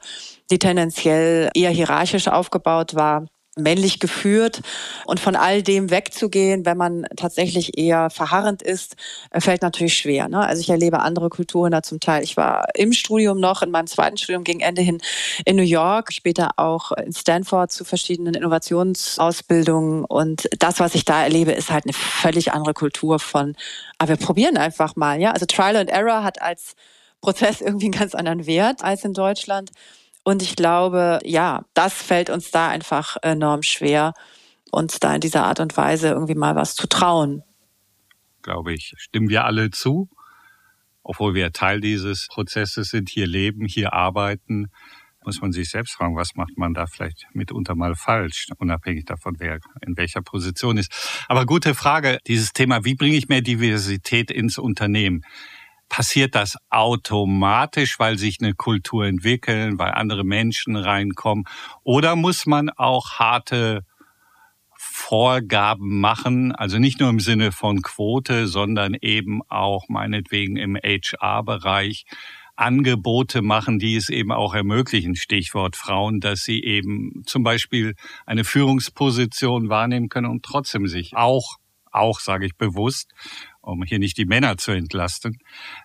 die 0.50 0.58
tendenziell 0.58 1.50
eher 1.54 1.70
hierarchisch 1.70 2.28
aufgebaut 2.28 2.94
war 2.94 3.24
männlich 3.56 4.00
geführt 4.00 4.62
und 5.04 5.20
von 5.20 5.36
all 5.36 5.62
dem 5.62 5.90
wegzugehen, 5.90 6.64
wenn 6.64 6.78
man 6.78 7.04
tatsächlich 7.16 7.76
eher 7.76 8.08
verharrend 8.08 8.62
ist, 8.62 8.96
äh, 9.30 9.40
fällt 9.40 9.60
natürlich 9.60 9.94
schwer. 9.94 10.28
Ne? 10.28 10.38
Also 10.38 10.60
ich 10.60 10.70
erlebe 10.70 11.00
andere 11.00 11.28
Kulturen 11.28 11.70
da 11.70 11.82
zum 11.82 12.00
Teil. 12.00 12.22
Ich 12.22 12.38
war 12.38 12.64
im 12.74 12.92
Studium 12.92 13.40
noch, 13.40 13.60
in 13.60 13.70
meinem 13.70 13.88
zweiten 13.88 14.16
Studium 14.16 14.44
gegen 14.44 14.60
Ende 14.60 14.80
hin 14.80 15.02
in 15.44 15.56
New 15.56 15.62
York, 15.62 16.12
später 16.12 16.52
auch 16.56 16.92
in 16.92 17.12
Stanford 17.12 17.70
zu 17.70 17.84
verschiedenen 17.84 18.34
Innovationsausbildungen 18.34 20.06
und 20.06 20.48
das, 20.58 20.80
was 20.80 20.94
ich 20.94 21.04
da 21.04 21.22
erlebe, 21.22 21.52
ist 21.52 21.70
halt 21.70 21.84
eine 21.84 21.92
völlig 21.92 22.52
andere 22.52 22.72
Kultur 22.72 23.18
von, 23.18 23.54
aber 23.98 24.10
wir 24.10 24.16
probieren 24.16 24.56
einfach 24.56 24.96
mal. 24.96 25.20
Ja, 25.20 25.32
also 25.32 25.44
Trial 25.44 25.76
and 25.76 25.90
Error 25.90 26.24
hat 26.24 26.40
als 26.40 26.74
Prozess 27.22 27.60
irgendwie 27.62 27.86
einen 27.86 27.92
ganz 27.92 28.14
anderen 28.14 28.46
Wert 28.46 28.84
als 28.84 29.04
in 29.04 29.14
Deutschland. 29.14 29.70
Und 30.24 30.42
ich 30.42 30.54
glaube, 30.54 31.20
ja, 31.24 31.64
das 31.72 31.94
fällt 31.94 32.28
uns 32.28 32.50
da 32.50 32.68
einfach 32.68 33.16
enorm 33.22 33.62
schwer. 33.62 34.12
uns 34.70 35.00
da 35.00 35.14
in 35.14 35.20
dieser 35.20 35.44
Art 35.44 35.60
und 35.60 35.76
Weise 35.76 36.08
irgendwie 36.08 36.34
mal 36.34 36.56
was 36.56 36.74
zu 36.74 36.86
trauen. 36.86 37.42
Glaube 38.40 38.72
ich, 38.72 38.94
stimmen 38.96 39.28
wir 39.28 39.44
alle 39.44 39.70
zu, 39.70 40.08
obwohl 41.02 41.34
wir 41.34 41.52
Teil 41.52 41.80
dieses 41.80 42.26
Prozesses 42.28 42.88
sind, 42.88 43.10
hier 43.10 43.26
leben, 43.26 43.66
hier 43.66 43.92
arbeiten 43.92 44.70
muss 45.24 45.40
man 45.40 45.52
sich 45.52 45.70
selbst 45.70 45.94
fragen, 45.94 46.16
was 46.16 46.34
macht 46.34 46.56
man 46.56 46.74
da 46.74 46.86
vielleicht 46.86 47.26
mitunter 47.32 47.74
mal 47.74 47.94
falsch, 47.94 48.48
unabhängig 48.58 49.04
davon, 49.04 49.36
wer 49.38 49.58
in 49.86 49.96
welcher 49.96 50.22
Position 50.22 50.76
ist. 50.76 51.24
Aber 51.28 51.46
gute 51.46 51.74
Frage, 51.74 52.18
dieses 52.26 52.52
Thema, 52.52 52.84
wie 52.84 52.94
bringe 52.94 53.16
ich 53.16 53.28
mehr 53.28 53.42
Diversität 53.42 54.30
ins 54.30 54.58
Unternehmen? 54.58 55.22
Passiert 55.92 56.34
das 56.34 56.56
automatisch, 56.70 57.98
weil 57.98 58.16
sich 58.16 58.38
eine 58.40 58.54
Kultur 58.54 59.04
entwickeln, 59.04 59.78
weil 59.78 59.90
andere 59.90 60.24
Menschen 60.24 60.74
reinkommen? 60.74 61.44
Oder 61.82 62.16
muss 62.16 62.46
man 62.46 62.70
auch 62.70 63.18
harte 63.18 63.84
Vorgaben 64.74 66.00
machen, 66.00 66.52
also 66.52 66.78
nicht 66.78 66.98
nur 66.98 67.10
im 67.10 67.20
Sinne 67.20 67.52
von 67.52 67.82
Quote, 67.82 68.46
sondern 68.46 68.94
eben 69.02 69.42
auch 69.50 69.90
meinetwegen 69.90 70.56
im 70.56 70.76
HR-Bereich, 70.76 72.06
Angebote 72.56 73.42
machen, 73.42 73.78
die 73.78 73.96
es 73.96 74.08
eben 74.08 74.32
auch 74.32 74.54
ermöglichen, 74.54 75.14
Stichwort 75.14 75.76
Frauen, 75.76 76.20
dass 76.20 76.40
sie 76.40 76.62
eben 76.64 77.22
zum 77.26 77.42
Beispiel 77.42 77.96
eine 78.24 78.44
Führungsposition 78.44 79.68
wahrnehmen 79.68 80.08
können 80.08 80.30
und 80.30 80.42
trotzdem 80.42 80.86
sich 80.86 81.14
auch, 81.14 81.58
auch 81.90 82.18
sage 82.18 82.46
ich 82.46 82.56
bewusst, 82.56 83.12
um 83.62 83.82
hier 83.84 83.98
nicht 83.98 84.18
die 84.18 84.24
Männer 84.24 84.56
zu 84.56 84.72
entlasten, 84.72 85.38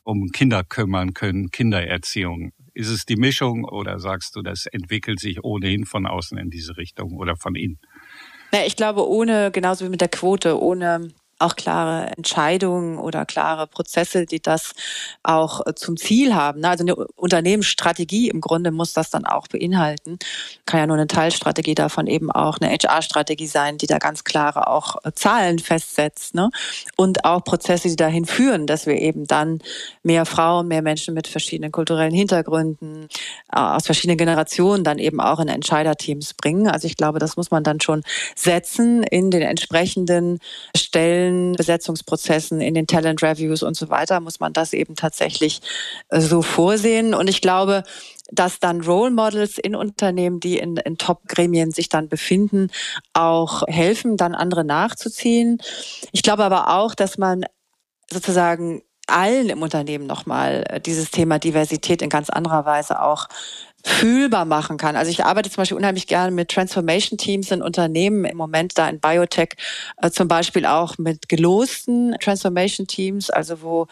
um 0.03 0.29
Kinder 0.29 0.63
kümmern 0.63 1.13
können, 1.13 1.49
Kindererziehung. 1.51 2.51
Ist 2.73 2.89
es 2.89 3.05
die 3.05 3.15
Mischung 3.15 3.63
oder 3.63 3.99
sagst 3.99 4.35
du, 4.35 4.41
das 4.41 4.65
entwickelt 4.65 5.19
sich 5.19 5.43
ohnehin 5.43 5.85
von 5.85 6.05
außen 6.05 6.37
in 6.37 6.49
diese 6.49 6.77
Richtung 6.77 7.13
oder 7.13 7.35
von 7.37 7.55
innen? 7.55 7.79
Ja, 8.53 8.61
ich 8.65 8.75
glaube, 8.75 9.07
ohne, 9.07 9.51
genauso 9.51 9.85
wie 9.85 9.89
mit 9.89 10.01
der 10.01 10.07
Quote, 10.07 10.59
ohne 10.61 11.09
auch 11.39 11.55
klare 11.55 12.07
Entscheidungen 12.17 12.97
oder 12.97 13.25
klare 13.25 13.67
Prozesse, 13.67 14.25
die 14.25 14.41
das 14.41 14.73
auch 15.23 15.65
äh, 15.65 15.75
zum 15.75 15.97
Ziel 15.97 16.33
haben. 16.33 16.65
Also 16.65 16.83
eine 16.83 16.95
Unternehmensstrategie 16.95 18.29
im 18.29 18.41
Grunde 18.41 18.71
muss 18.71 18.93
das 18.93 19.09
dann 19.09 19.25
auch 19.25 19.47
beinhalten. 19.47 20.17
Kann 20.65 20.79
ja 20.79 20.87
nur 20.87 20.97
eine 20.97 21.07
Teilstrategie 21.07 21.75
davon 21.75 22.07
eben 22.07 22.31
auch 22.31 22.57
eine 22.59 22.71
HR-Strategie 22.71 23.47
sein, 23.47 23.77
die 23.77 23.87
da 23.87 23.99
ganz 23.99 24.23
klare 24.23 24.67
auch 24.67 24.97
äh, 25.03 25.11
Zahlen 25.13 25.59
festsetzt. 25.59 26.33
Ne? 26.33 26.49
Und 26.95 27.23
auch 27.25 27.43
Prozesse, 27.43 27.87
die 27.87 27.95
dahin 27.95 28.25
führen, 28.25 28.65
dass 28.65 28.87
wir 28.87 28.95
eben 28.95 29.27
dann 29.27 29.59
mehr 30.03 30.25
Frauen, 30.25 30.67
mehr 30.67 30.81
Menschen 30.81 31.13
mit 31.13 31.27
verschiedenen 31.27 31.71
kulturellen 31.71 32.13
Hintergründen, 32.13 33.07
äh, 33.51 33.59
aus 33.59 33.85
verschiedenen 33.85 34.17
Generationen 34.17 34.83
dann 34.83 34.97
eben 34.97 35.19
auch 35.19 35.39
in 35.39 35.49
Entscheiderteams 35.49 36.33
bringen. 36.33 36.67
Also 36.67 36.87
ich 36.87 36.97
glaube, 36.97 37.19
das 37.19 37.37
muss 37.37 37.51
man 37.51 37.63
dann 37.63 37.79
schon 37.79 38.01
setzen 38.35 39.03
in 39.03 39.29
den 39.29 39.43
entsprechenden 39.43 40.39
Stellen, 40.75 41.26
vielen 41.27 41.53
Besetzungsprozessen, 41.53 42.61
in 42.61 42.73
den 42.73 42.87
Talent 42.87 43.21
Reviews 43.21 43.63
und 43.63 43.75
so 43.75 43.89
weiter, 43.89 44.19
muss 44.19 44.39
man 44.39 44.53
das 44.53 44.73
eben 44.73 44.95
tatsächlich 44.95 45.61
äh, 46.09 46.21
so 46.21 46.41
vorsehen. 46.41 47.13
Und 47.13 47.29
ich 47.29 47.41
glaube, 47.41 47.83
dass 48.31 48.59
dann 48.59 48.81
Role 48.81 49.11
Models 49.11 49.57
in 49.57 49.75
Unternehmen, 49.75 50.39
die 50.39 50.57
in, 50.57 50.77
in 50.77 50.97
Top-Gremien 50.97 51.71
sich 51.71 51.89
dann 51.89 52.09
befinden, 52.09 52.69
auch 53.13 53.63
helfen, 53.67 54.17
dann 54.17 54.35
andere 54.35 54.63
nachzuziehen. 54.63 55.59
Ich 56.11 56.23
glaube 56.23 56.43
aber 56.43 56.75
auch, 56.75 56.93
dass 56.93 57.17
man 57.17 57.45
sozusagen 58.11 58.81
allen 59.07 59.49
im 59.49 59.61
Unternehmen 59.61 60.05
nochmal 60.05 60.65
äh, 60.69 60.81
dieses 60.81 61.11
Thema 61.11 61.39
Diversität 61.39 62.01
in 62.01 62.09
ganz 62.09 62.29
anderer 62.29 62.65
Weise 62.65 63.01
auch 63.01 63.27
fühlbar 63.87 64.45
machen 64.45 64.77
kann. 64.77 64.95
Also 64.95 65.09
ich 65.09 65.23
arbeite 65.23 65.49
zum 65.49 65.61
Beispiel 65.61 65.77
unheimlich 65.77 66.07
gerne 66.07 66.31
mit 66.31 66.49
Transformation 66.49 67.17
Teams 67.17 67.51
in 67.51 67.61
Unternehmen, 67.61 68.25
im 68.25 68.37
Moment 68.37 68.77
da 68.77 68.87
in 68.89 68.99
Biotech 68.99 69.51
äh, 70.01 70.11
zum 70.11 70.27
Beispiel 70.27 70.65
auch 70.65 70.97
mit 70.97 71.29
gelosten 71.29 72.15
Transformation 72.19 72.85
Teams, 72.85 73.29
also 73.29 73.61
wo 73.61 73.87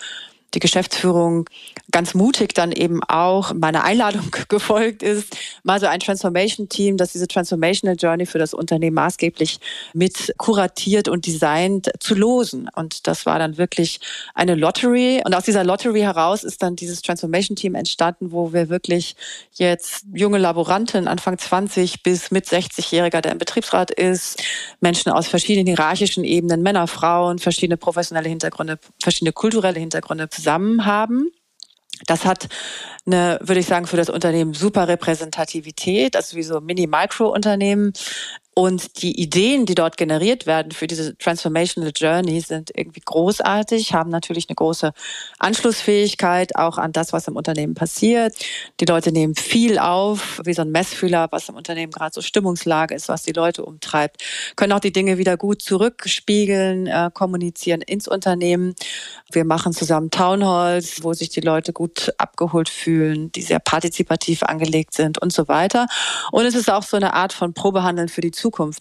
die 0.55 0.59
Geschäftsführung 0.59 1.49
ganz 1.91 2.13
mutig 2.13 2.53
dann 2.53 2.71
eben 2.71 3.03
auch 3.03 3.53
meiner 3.53 3.83
Einladung 3.83 4.31
gefolgt 4.49 5.03
ist, 5.03 5.37
mal 5.63 5.79
so 5.79 5.85
ein 5.85 5.99
Transformation-Team, 5.99 6.97
das 6.97 7.11
diese 7.11 7.27
Transformational 7.27 7.95
Journey 7.97 8.25
für 8.25 8.39
das 8.39 8.53
Unternehmen 8.53 8.95
maßgeblich 8.95 9.59
mit 9.93 10.33
kuratiert 10.37 11.07
und 11.07 11.25
designt 11.25 11.91
zu 11.99 12.15
losen. 12.15 12.69
Und 12.73 13.07
das 13.07 13.25
war 13.25 13.39
dann 13.39 13.57
wirklich 13.57 13.99
eine 14.33 14.55
Lottery. 14.55 15.21
Und 15.25 15.35
aus 15.35 15.43
dieser 15.43 15.63
Lottery 15.63 16.01
heraus 16.01 16.43
ist 16.43 16.63
dann 16.63 16.75
dieses 16.75 17.01
Transformation-Team 17.01 17.75
entstanden, 17.75 18.31
wo 18.31 18.53
wir 18.53 18.69
wirklich 18.69 19.15
jetzt 19.53 20.05
junge 20.13 20.37
Laboranten, 20.37 21.07
Anfang 21.07 21.37
20 21.37 22.03
bis 22.03 22.31
mit 22.31 22.45
60-Jähriger, 22.45 23.21
der 23.21 23.33
im 23.33 23.37
Betriebsrat 23.37 23.91
ist, 23.91 24.41
Menschen 24.79 25.11
aus 25.11 25.27
verschiedenen 25.27 25.67
hierarchischen 25.67 26.23
Ebenen, 26.23 26.61
Männer, 26.61 26.87
Frauen, 26.87 27.39
verschiedene 27.39 27.77
professionelle 27.77 28.29
Hintergründe, 28.29 28.79
verschiedene 29.01 29.33
kulturelle 29.33 29.79
Hintergründe 29.79 30.27
zusammen 30.45 30.85
haben. 30.85 31.31
Das 32.07 32.25
hat 32.25 32.47
eine, 33.05 33.39
würde 33.41 33.59
ich 33.59 33.65
sagen, 33.65 33.87
für 33.87 33.97
das 33.97 34.09
Unternehmen 34.09 34.53
super 34.53 34.87
Repräsentativität, 34.87 36.15
also 36.15 36.37
wie 36.37 36.43
so 36.43 36.61
Mini-Micro-Unternehmen. 36.61 37.93
Und 38.57 39.01
die 39.01 39.19
Ideen, 39.19 39.65
die 39.65 39.75
dort 39.75 39.97
generiert 39.97 40.45
werden 40.45 40.71
für 40.71 40.87
diese 40.87 41.17
Transformational 41.17 41.91
Journey, 41.93 42.39
sind 42.39 42.71
irgendwie 42.73 43.01
großartig, 43.03 43.93
haben 43.93 44.09
natürlich 44.09 44.47
eine 44.47 44.55
große 44.55 44.93
Anschlussfähigkeit 45.39 46.55
auch 46.55 46.77
an 46.77 46.93
das, 46.93 47.11
was 47.11 47.27
im 47.27 47.35
Unternehmen 47.35 47.73
passiert. 47.73 48.33
Die 48.79 48.85
Leute 48.85 49.11
nehmen 49.11 49.35
viel 49.35 49.77
auf, 49.77 50.39
wie 50.45 50.53
so 50.53 50.61
ein 50.61 50.71
Messfühler, 50.71 51.27
was 51.31 51.49
im 51.49 51.55
Unternehmen 51.55 51.91
gerade 51.91 52.13
so 52.13 52.21
Stimmungslage 52.21 52.95
ist, 52.95 53.09
was 53.09 53.23
die 53.23 53.33
Leute 53.33 53.65
umtreibt, 53.65 54.23
können 54.55 54.71
auch 54.71 54.79
die 54.79 54.93
Dinge 54.93 55.17
wieder 55.17 55.35
gut 55.35 55.61
zurückspiegeln, 55.61 56.87
äh, 56.87 57.09
kommunizieren 57.13 57.81
ins 57.81 58.07
Unternehmen. 58.07 58.73
Wir 59.33 59.43
machen 59.43 59.73
zusammen 59.73 60.11
Townhalls, 60.11 61.03
wo 61.03 61.11
sich 61.11 61.27
die 61.27 61.41
Leute 61.41 61.73
gut 61.73 62.13
abgeholt 62.17 62.69
fühlen, 62.69 63.33
die 63.33 63.41
sehr 63.41 63.59
partizipativ 63.59 64.43
angelegt 64.43 64.93
sind 64.93 65.21
und 65.21 65.33
so 65.33 65.49
weiter. 65.49 65.87
Und 66.31 66.45
es 66.45 66.55
ist 66.55 66.71
auch 66.71 66.83
so 66.83 66.95
eine 66.95 67.13
Art 67.13 67.33
von 67.33 67.53
Probehandeln 67.53 68.07
für 68.07 68.21
die 68.21 68.31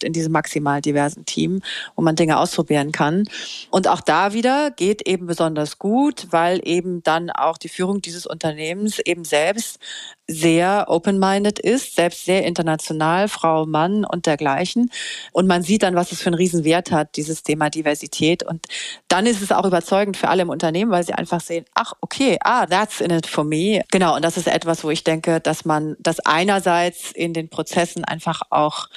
in 0.03 0.13
diesem 0.13 0.31
maximal 0.31 0.81
diversen 0.81 1.25
Team, 1.25 1.61
wo 1.95 2.01
man 2.01 2.15
Dinge 2.15 2.39
ausprobieren 2.39 2.91
kann. 2.91 3.23
Und 3.69 3.87
auch 3.87 4.01
da 4.01 4.33
wieder 4.33 4.71
geht 4.71 5.07
eben 5.07 5.27
besonders 5.27 5.79
gut, 5.79 6.27
weil 6.31 6.61
eben 6.63 7.03
dann 7.03 7.29
auch 7.29 7.57
die 7.57 7.69
Führung 7.69 8.01
dieses 8.01 8.25
Unternehmens 8.25 8.99
eben 8.99 9.25
selbst 9.25 9.79
sehr 10.27 10.85
open-minded 10.87 11.59
ist, 11.59 11.95
selbst 11.95 12.25
sehr 12.25 12.45
international, 12.45 13.27
Frau, 13.27 13.65
Mann 13.65 14.05
und 14.05 14.25
dergleichen. 14.25 14.89
Und 15.31 15.47
man 15.47 15.61
sieht 15.61 15.83
dann, 15.83 15.95
was 15.95 16.11
es 16.11 16.21
für 16.21 16.27
einen 16.27 16.35
Riesenwert 16.35 16.91
hat, 16.91 17.15
dieses 17.15 17.43
Thema 17.43 17.69
Diversität. 17.69 18.43
Und 18.43 18.65
dann 19.07 19.27
ist 19.27 19.41
es 19.41 19.51
auch 19.51 19.65
überzeugend 19.65 20.17
für 20.17 20.29
alle 20.29 20.41
im 20.41 20.49
Unternehmen, 20.49 20.91
weil 20.91 21.05
sie 21.05 21.13
einfach 21.13 21.41
sehen, 21.41 21.65
ach, 21.75 21.93
okay, 22.01 22.37
ah, 22.43 22.65
that's 22.65 23.01
in 23.01 23.11
it 23.11 23.27
for 23.27 23.43
me. 23.43 23.81
Genau, 23.91 24.15
und 24.15 24.25
das 24.25 24.37
ist 24.37 24.47
etwas, 24.47 24.83
wo 24.83 24.89
ich 24.89 25.03
denke, 25.03 25.39
dass 25.39 25.65
man 25.65 25.95
das 25.99 26.19
einerseits 26.19 27.11
in 27.11 27.33
den 27.33 27.49
Prozessen 27.49 28.03
einfach 28.03 28.41
auch 28.49 28.87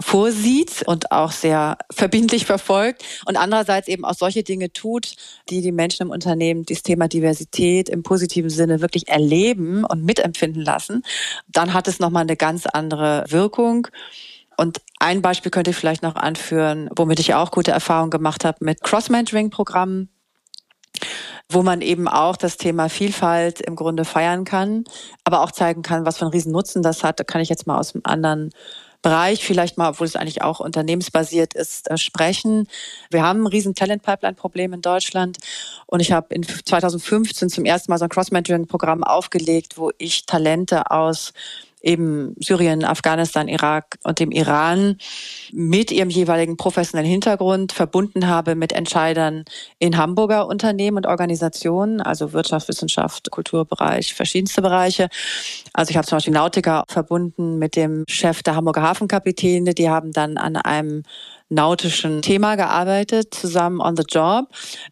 vorsieht 0.00 0.82
und 0.86 1.12
auch 1.12 1.32
sehr 1.32 1.78
verbindlich 1.90 2.46
verfolgt 2.46 3.04
und 3.26 3.36
andererseits 3.36 3.88
eben 3.88 4.04
auch 4.04 4.14
solche 4.14 4.42
Dinge 4.42 4.72
tut, 4.72 5.14
die 5.48 5.62
die 5.62 5.72
Menschen 5.72 6.02
im 6.02 6.10
Unternehmen 6.10 6.64
das 6.64 6.82
Thema 6.82 7.08
Diversität 7.08 7.88
im 7.88 8.02
positiven 8.02 8.50
Sinne 8.50 8.80
wirklich 8.80 9.08
erleben 9.08 9.84
und 9.84 10.04
mitempfinden 10.04 10.62
lassen, 10.62 11.02
dann 11.48 11.72
hat 11.72 11.88
es 11.88 11.98
nochmal 11.98 12.22
eine 12.22 12.36
ganz 12.36 12.66
andere 12.66 13.24
Wirkung. 13.28 13.88
Und 14.56 14.80
ein 14.98 15.22
Beispiel 15.22 15.50
könnte 15.50 15.70
ich 15.70 15.76
vielleicht 15.76 16.02
noch 16.02 16.14
anführen, 16.14 16.88
womit 16.96 17.20
ich 17.20 17.34
auch 17.34 17.50
gute 17.50 17.72
Erfahrungen 17.72 18.10
gemacht 18.10 18.44
habe 18.44 18.64
mit 18.64 18.82
Cross-Mentoring-Programmen 18.82 20.08
wo 21.48 21.62
man 21.62 21.80
eben 21.80 22.08
auch 22.08 22.36
das 22.36 22.56
Thema 22.56 22.88
Vielfalt 22.88 23.60
im 23.60 23.76
Grunde 23.76 24.04
feiern 24.04 24.44
kann, 24.44 24.84
aber 25.24 25.42
auch 25.42 25.52
zeigen 25.52 25.82
kann, 25.82 26.04
was 26.04 26.18
für 26.18 26.22
einen 26.22 26.32
riesen 26.32 26.52
Nutzen 26.52 26.82
das 26.82 27.04
hat. 27.04 27.20
Da 27.20 27.24
kann 27.24 27.40
ich 27.40 27.48
jetzt 27.48 27.66
mal 27.66 27.78
aus 27.78 27.94
einem 27.94 28.02
anderen 28.04 28.50
Bereich 29.06 29.44
vielleicht 29.44 29.78
mal, 29.78 29.90
obwohl 29.90 30.08
es 30.08 30.16
eigentlich 30.16 30.42
auch 30.42 30.58
unternehmensbasiert 30.58 31.54
ist, 31.54 31.88
äh, 31.88 31.96
sprechen. 31.96 32.66
Wir 33.08 33.22
haben 33.22 33.44
ein 33.44 33.46
riesen 33.46 33.76
Talent-Pipeline-Problem 33.76 34.72
in 34.72 34.82
Deutschland 34.82 35.38
und 35.86 36.00
ich 36.00 36.10
habe 36.10 36.34
in 36.34 36.42
2015 36.42 37.48
zum 37.48 37.64
ersten 37.64 37.92
Mal 37.92 37.98
so 37.98 38.06
ein 38.06 38.08
Cross-Mentoring-Programm 38.08 39.04
aufgelegt, 39.04 39.78
wo 39.78 39.92
ich 39.98 40.26
Talente 40.26 40.90
aus 40.90 41.34
eben 41.86 42.34
Syrien, 42.40 42.84
Afghanistan, 42.84 43.48
Irak 43.48 43.98
und 44.02 44.18
dem 44.18 44.32
Iran 44.32 44.98
mit 45.52 45.92
ihrem 45.92 46.10
jeweiligen 46.10 46.56
professionellen 46.56 47.08
Hintergrund 47.08 47.72
verbunden 47.72 48.26
habe 48.26 48.56
mit 48.56 48.72
Entscheidern 48.72 49.44
in 49.78 49.96
Hamburger 49.96 50.48
Unternehmen 50.48 50.96
und 50.96 51.06
Organisationen, 51.06 52.00
also 52.00 52.32
Wirtschaft, 52.32 52.68
Wissenschaft, 52.68 53.30
Kulturbereich, 53.30 54.14
verschiedenste 54.14 54.62
Bereiche. 54.62 55.08
Also 55.72 55.90
ich 55.90 55.96
habe 55.96 56.06
zum 56.06 56.16
Beispiel 56.16 56.34
Nautiker 56.34 56.84
verbunden 56.88 57.58
mit 57.58 57.76
dem 57.76 58.04
Chef 58.08 58.42
der 58.42 58.56
Hamburger 58.56 58.82
Hafenkapitäne. 58.82 59.72
Die 59.72 59.88
haben 59.88 60.12
dann 60.12 60.36
an 60.36 60.56
einem 60.56 61.04
nautischen 61.48 62.22
Thema 62.22 62.56
gearbeitet, 62.56 63.32
zusammen 63.32 63.80
on 63.80 63.96
the 63.96 64.04
job. 64.08 64.48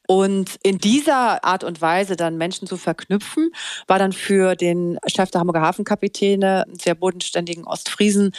Und 0.06 0.56
in 0.62 0.78
dieser 0.78 1.44
Art 1.44 1.64
und 1.64 1.80
Weise 1.80 2.16
dann 2.16 2.36
Menschen 2.36 2.68
zu 2.68 2.76
verknüpfen, 2.76 3.50
war 3.86 3.98
dann 3.98 4.12
für 4.12 4.54
den 4.54 4.98
Chef 5.06 5.30
der 5.30 5.40
Hamburger 5.40 5.62
Hafenkapitäne, 5.62 6.64
sehr 6.80 6.94
bodenständigen 6.94 7.64
Ostfriesen, 7.64 8.32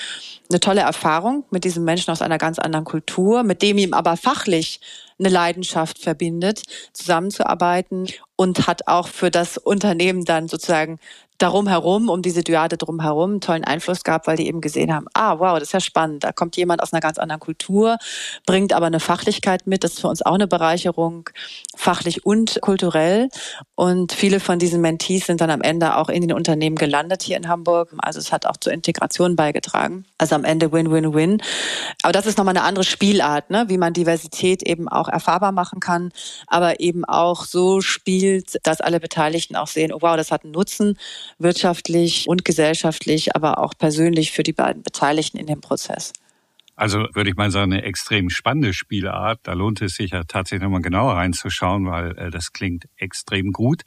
eine 0.50 0.60
tolle 0.60 0.82
Erfahrung 0.82 1.44
mit 1.50 1.64
diesem 1.64 1.84
Menschen 1.84 2.12
aus 2.12 2.22
einer 2.22 2.38
ganz 2.38 2.60
anderen 2.60 2.86
Kultur, 2.86 3.44
mit 3.44 3.62
dem 3.62 3.78
ihm 3.78 3.94
aber 3.94 4.16
fachlich 4.16 4.80
eine 5.18 5.30
Leidenschaft 5.30 6.00
verbindet, 6.00 6.64
zusammenzuarbeiten 6.94 8.08
und 8.36 8.68
hat 8.68 8.88
auch 8.88 9.08
für 9.08 9.32
das 9.32 9.58
Unternehmen 9.58 10.26
dann 10.26 10.48
sozusagen 10.48 11.00
darum 11.38 11.68
herum, 11.68 12.10
um 12.10 12.22
diese 12.22 12.44
Dyade 12.44 12.78
drum 12.78 13.02
herum, 13.02 13.32
einen 13.32 13.42
tollen 13.42 13.64
Einfluss 13.64 14.04
gehabt, 14.04 14.28
weil 14.28 14.38
die 14.38 14.48
eben 14.48 14.62
gesehen 14.62 14.94
haben, 14.94 15.08
ah, 15.14 15.40
wow, 15.40 15.60
das 15.60 15.70
ist 15.70 15.74
ja 15.74 15.80
spannend. 15.80 16.24
Da 16.24 16.32
kommt 16.32 16.56
jemand 16.56 16.82
aus 16.82 16.94
einer 16.94 17.02
ganz 17.02 17.18
anderen 17.18 17.40
Kultur, 17.40 17.98
bringt 18.46 18.74
aber 18.74 18.86
eine 18.86 19.00
Fachlichkeit 19.00 19.68
mit. 19.68 19.84
Das 19.84 19.94
ist 19.94 20.02
für 20.02 20.08
uns 20.08 20.22
auch 20.22 20.34
eine 20.34 20.48
Bereicherung, 20.48 21.30
fachlich 21.76 22.26
und 22.26 22.60
kulturell. 22.62 23.30
Und 23.76 24.14
viele 24.14 24.40
von 24.40 24.60
diesen 24.60 24.82
Mentees 24.82 25.26
sind 25.26 25.42
dann 25.42 25.50
am 25.50 25.62
Ende 25.62 25.98
auch 25.98 26.10
in 26.10 26.22
den 26.22 26.34
Unternehmen 26.34 26.76
gelandet 26.76 27.24
hier 27.24 27.38
in 27.38 27.48
Hamburg. 27.48 27.94
Also 27.98 28.20
es 28.20 28.32
hat 28.32 28.46
auch 28.46 28.58
zur 28.58 28.72
Integration 28.74 29.36
beigetragen. 29.36 30.06
Also 30.18 30.36
am 30.36 30.46
Ende 30.46 30.72
Win-Win-Win. 30.72 31.42
Aber 32.02 32.14
das 32.14 32.26
ist 32.26 32.38
nochmal 32.38 32.56
eine 32.56 32.66
andere 32.66 32.86
Spielart, 32.86 33.50
ne? 33.50 33.66
wie 33.68 33.78
man 33.78 33.94
Diversität 33.94 34.64
eben 34.64 34.88
auch 34.88 35.10
erfahrbar 35.10 35.52
machen 35.52 35.80
kann, 35.80 36.12
aber 36.48 36.80
eben 36.80 37.04
auch 37.06 37.46
so 37.46 37.82
spielt, 37.82 38.60
dass 38.64 38.82
alle 38.82 39.00
Beteiligten 39.00 39.56
auch 39.56 39.68
sehen, 39.68 39.92
oh 39.92 39.98
wow, 40.02 40.16
das 40.16 40.32
hat 40.32 40.44
einen 40.44 40.54
Nutzen 40.54 40.98
wirtschaftlich 41.38 42.28
und 42.28 42.46
gesellschaftlich, 42.46 43.36
aber 43.36 43.60
auch 43.60 43.74
persönlich 43.78 44.32
für 44.32 44.44
die 44.44 44.54
beiden 44.54 44.84
Beteiligten 44.84 45.38
in 45.38 45.48
dem 45.48 45.62
Prozess. 45.62 46.14
Also 46.76 47.08
würde 47.14 47.30
ich 47.30 47.38
mal 47.38 47.52
sagen, 47.52 47.72
eine 47.72 47.84
extrem 47.84 48.30
spannende 48.30 48.74
Spielart. 48.74 49.40
Da 49.44 49.54
lohnt 49.54 49.82
es 49.82 49.96
sich 49.96 50.12
ja 50.12 50.24
tatsächlich 50.24 50.64
nochmal 50.64 50.82
genauer 50.82 51.14
reinzuschauen, 51.14 51.86
weil 51.86 52.18
äh, 52.18 52.30
das 52.30 52.52
klingt 52.52 52.86
extrem 52.98 53.52
gut 53.52 53.84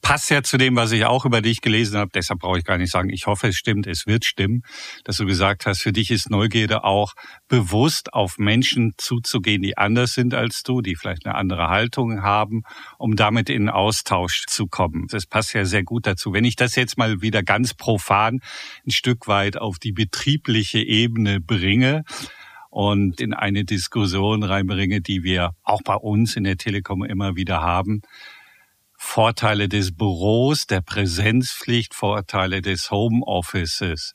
passt 0.00 0.30
ja 0.30 0.42
zu 0.42 0.56
dem, 0.56 0.76
was 0.76 0.92
ich 0.92 1.04
auch 1.04 1.24
über 1.24 1.40
dich 1.40 1.60
gelesen 1.60 1.98
habe. 1.98 2.10
Deshalb 2.14 2.40
brauche 2.40 2.58
ich 2.58 2.64
gar 2.64 2.78
nicht 2.78 2.90
sagen, 2.90 3.10
ich 3.10 3.26
hoffe, 3.26 3.48
es 3.48 3.56
stimmt, 3.56 3.86
es 3.86 4.06
wird 4.06 4.24
stimmen, 4.24 4.62
dass 5.04 5.16
du 5.16 5.26
gesagt 5.26 5.66
hast, 5.66 5.82
für 5.82 5.92
dich 5.92 6.10
ist 6.10 6.30
Neugierde 6.30 6.84
auch 6.84 7.14
bewusst 7.48 8.12
auf 8.12 8.38
Menschen 8.38 8.92
zuzugehen, 8.98 9.62
die 9.62 9.76
anders 9.78 10.14
sind 10.14 10.34
als 10.34 10.62
du, 10.62 10.80
die 10.80 10.96
vielleicht 10.96 11.26
eine 11.26 11.34
andere 11.34 11.68
Haltung 11.68 12.22
haben, 12.22 12.62
um 12.98 13.16
damit 13.16 13.50
in 13.50 13.68
Austausch 13.68 14.44
zu 14.46 14.66
kommen. 14.66 15.06
Das 15.08 15.26
passt 15.26 15.54
ja 15.54 15.64
sehr 15.64 15.84
gut 15.84 16.06
dazu. 16.06 16.32
Wenn 16.32 16.44
ich 16.44 16.56
das 16.56 16.74
jetzt 16.74 16.98
mal 16.98 17.20
wieder 17.20 17.42
ganz 17.42 17.74
profan 17.74 18.40
ein 18.86 18.90
Stück 18.90 19.26
weit 19.26 19.56
auf 19.56 19.78
die 19.78 19.92
betriebliche 19.92 20.80
Ebene 20.80 21.40
bringe, 21.40 22.04
und 22.74 23.20
in 23.20 23.32
eine 23.34 23.64
Diskussion 23.64 24.42
reinbringe, 24.42 25.00
die 25.00 25.22
wir 25.22 25.52
auch 25.62 25.82
bei 25.84 25.94
uns 25.94 26.34
in 26.34 26.42
der 26.42 26.56
Telekom 26.56 27.04
immer 27.04 27.36
wieder 27.36 27.60
haben, 27.60 28.02
Vorteile 29.04 29.68
des 29.68 29.94
Büros, 29.94 30.66
der 30.66 30.80
Präsenzpflicht, 30.80 31.94
Vorteile 31.94 32.62
des 32.62 32.90
Homeoffices. 32.90 34.12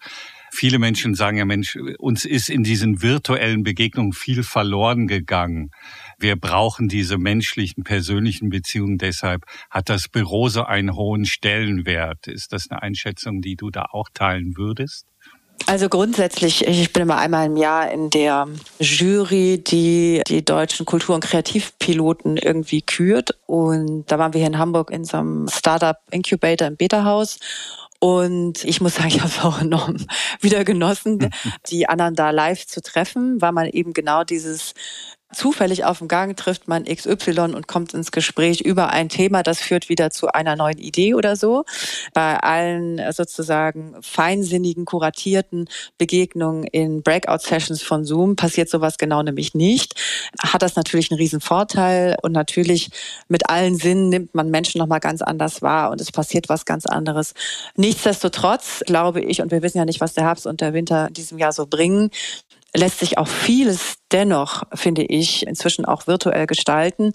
Viele 0.51 0.77
Menschen 0.77 1.15
sagen 1.15 1.37
ja, 1.37 1.45
Mensch, 1.45 1.77
uns 1.99 2.25
ist 2.25 2.49
in 2.49 2.63
diesen 2.63 3.01
virtuellen 3.01 3.63
Begegnungen 3.63 4.11
viel 4.11 4.43
verloren 4.43 5.07
gegangen. 5.07 5.69
Wir 6.17 6.35
brauchen 6.35 6.89
diese 6.89 7.17
menschlichen, 7.17 7.83
persönlichen 7.83 8.49
Beziehungen. 8.49 8.97
Deshalb 8.97 9.43
hat 9.69 9.87
das 9.87 10.09
Büro 10.09 10.49
so 10.49 10.63
einen 10.63 10.95
hohen 10.95 11.23
Stellenwert. 11.23 12.27
Ist 12.27 12.51
das 12.51 12.69
eine 12.69 12.81
Einschätzung, 12.81 13.39
die 13.39 13.55
du 13.55 13.69
da 13.69 13.85
auch 13.91 14.09
teilen 14.13 14.57
würdest? 14.57 15.05
Also 15.65 15.87
grundsätzlich, 15.87 16.65
ich 16.65 16.93
bin 16.93 17.03
immer 17.03 17.17
einmal 17.17 17.45
im 17.45 17.55
Jahr 17.55 17.91
in 17.91 18.09
der 18.09 18.47
Jury, 18.79 19.63
die 19.63 20.21
die 20.27 20.43
deutschen 20.43 20.85
Kultur- 20.85 21.15
und 21.15 21.23
Kreativpiloten 21.23 22.37
irgendwie 22.37 22.81
kürt. 22.81 23.37
Und 23.45 24.05
da 24.07 24.17
waren 24.17 24.33
wir 24.33 24.39
hier 24.39 24.47
in 24.47 24.57
Hamburg 24.57 24.89
in 24.89 25.05
so 25.05 25.17
einem 25.17 25.47
Startup 25.47 25.97
Incubator 26.11 26.67
im 26.67 26.75
Beta-Haus. 26.75 27.37
Und 27.99 28.63
ich 28.63 28.81
muss 28.81 28.95
sagen, 28.95 29.09
ich 29.15 29.19
habe 29.19 29.29
es 29.29 29.43
auch 29.43 29.61
enorm 29.61 29.97
wieder 30.41 30.63
genossen, 30.63 31.29
die 31.69 31.87
anderen 31.87 32.15
da 32.15 32.31
live 32.31 32.65
zu 32.65 32.81
treffen, 32.81 33.41
weil 33.41 33.51
man 33.51 33.67
eben 33.67 33.93
genau 33.93 34.23
dieses 34.23 34.73
Zufällig 35.31 35.85
auf 35.85 35.99
dem 35.99 36.07
Gang 36.07 36.35
trifft 36.35 36.67
man 36.67 36.85
XY 36.85 37.53
und 37.53 37.67
kommt 37.67 37.93
ins 37.93 38.11
Gespräch 38.11 38.61
über 38.61 38.89
ein 38.89 39.09
Thema, 39.09 39.43
das 39.43 39.59
führt 39.59 39.87
wieder 39.87 40.09
zu 40.09 40.29
einer 40.29 40.55
neuen 40.55 40.79
Idee 40.79 41.13
oder 41.13 41.35
so. 41.35 41.65
Bei 42.15 42.39
allen 42.39 42.97
äh, 42.97 43.13
sozusagen 43.13 43.95
feinsinnigen, 44.01 44.85
kuratierten 44.85 45.69
Begegnungen 45.99 46.63
in 46.63 47.03
Breakout-Sessions 47.03 47.83
von 47.83 48.05
Zoom 48.05 48.37
passiert 48.37 48.69
sowas 48.69 48.97
genau 48.97 49.21
nämlich 49.21 49.53
nicht. 49.53 49.93
Hat 50.39 50.63
das 50.63 50.75
natürlich 50.75 51.11
einen 51.11 51.19
riesen 51.19 51.41
Vorteil 51.41 52.17
und 52.23 52.31
natürlich 52.31 52.89
mit 53.27 53.51
allen 53.51 53.75
Sinnen 53.75 54.09
nimmt 54.09 54.33
man 54.33 54.49
Menschen 54.49 54.79
nochmal 54.79 54.99
ganz 54.99 55.21
anders 55.21 55.61
wahr 55.61 55.91
und 55.91 56.01
es 56.01 56.11
passiert 56.11 56.49
was 56.49 56.65
ganz 56.65 56.87
anderes. 56.87 57.35
Nichtsdestotrotz 57.75 58.81
glaube 58.87 59.21
ich, 59.21 59.43
und 59.43 59.51
wir 59.51 59.61
wissen 59.61 59.77
ja 59.77 59.85
nicht, 59.85 60.01
was 60.01 60.15
der 60.15 60.23
Herbst 60.23 60.47
und 60.47 60.59
der 60.59 60.73
Winter 60.73 61.09
in 61.09 61.13
diesem 61.13 61.37
Jahr 61.37 61.53
so 61.53 61.67
bringen, 61.67 62.09
lässt 62.75 62.99
sich 62.99 63.17
auch 63.17 63.27
vieles 63.27 63.95
dennoch, 64.11 64.63
finde 64.73 65.03
ich, 65.03 65.45
inzwischen 65.45 65.85
auch 65.85 66.07
virtuell 66.07 66.47
gestalten. 66.47 67.11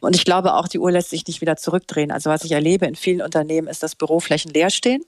Und 0.00 0.16
ich 0.16 0.24
glaube 0.24 0.54
auch, 0.54 0.68
die 0.68 0.78
Uhr 0.78 0.90
lässt 0.90 1.10
sich 1.10 1.26
nicht 1.26 1.40
wieder 1.40 1.56
zurückdrehen. 1.56 2.10
Also 2.10 2.30
was 2.30 2.44
ich 2.44 2.52
erlebe 2.52 2.86
in 2.86 2.94
vielen 2.94 3.22
Unternehmen 3.22 3.68
ist, 3.68 3.82
dass 3.82 3.96
Büroflächen 3.96 4.52
leer 4.52 4.70
stehen 4.70 5.02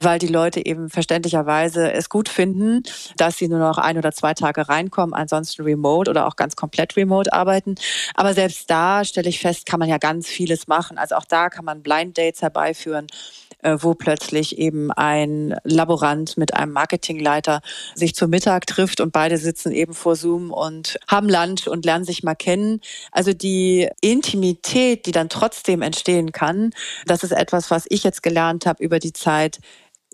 weil 0.00 0.18
die 0.18 0.28
Leute 0.28 0.64
eben 0.64 0.90
verständlicherweise 0.90 1.92
es 1.92 2.08
gut 2.08 2.28
finden, 2.28 2.82
dass 3.16 3.38
sie 3.38 3.48
nur 3.48 3.58
noch 3.58 3.78
ein 3.78 3.98
oder 3.98 4.12
zwei 4.12 4.34
Tage 4.34 4.68
reinkommen, 4.68 5.14
ansonsten 5.14 5.62
remote 5.62 6.10
oder 6.10 6.26
auch 6.26 6.36
ganz 6.36 6.56
komplett 6.56 6.96
remote 6.96 7.32
arbeiten. 7.32 7.74
Aber 8.14 8.34
selbst 8.34 8.70
da 8.70 9.04
stelle 9.04 9.28
ich 9.28 9.40
fest, 9.40 9.66
kann 9.66 9.80
man 9.80 9.88
ja 9.88 9.98
ganz 9.98 10.28
vieles 10.28 10.66
machen. 10.68 10.98
Also 10.98 11.16
auch 11.16 11.24
da 11.24 11.48
kann 11.48 11.64
man 11.64 11.82
Blind 11.82 12.18
Dates 12.18 12.42
herbeiführen 12.42 13.06
äh, 13.64 13.78
wo 13.80 13.94
plötzlich 13.94 14.58
eben 14.58 14.92
ein 14.92 15.56
Laborant 15.64 16.36
mit 16.36 16.54
einem 16.54 16.72
Marketingleiter 16.72 17.62
sich 17.94 18.14
zum 18.14 18.30
Mittag 18.30 18.66
trifft 18.66 19.00
und 19.00 19.12
beide 19.12 19.38
sitzen 19.38 19.72
eben 19.72 19.94
vor 19.94 20.16
Zoom 20.16 20.52
und 20.52 20.98
haben 21.08 21.28
Lunch 21.28 21.66
und 21.66 21.84
lernen 21.84 22.04
sich 22.04 22.22
mal 22.22 22.34
kennen. 22.34 22.80
Also 23.10 23.32
die 23.32 23.88
Intimität, 24.00 25.06
die 25.06 25.12
dann 25.12 25.28
trotzdem 25.28 25.82
entstehen 25.82 26.32
kann, 26.32 26.70
das 27.06 27.24
ist 27.24 27.32
etwas, 27.32 27.70
was 27.70 27.86
ich 27.88 28.04
jetzt 28.04 28.22
gelernt 28.22 28.66
habe 28.66 28.84
über 28.84 28.98
die 28.98 29.12
Zeit, 29.12 29.53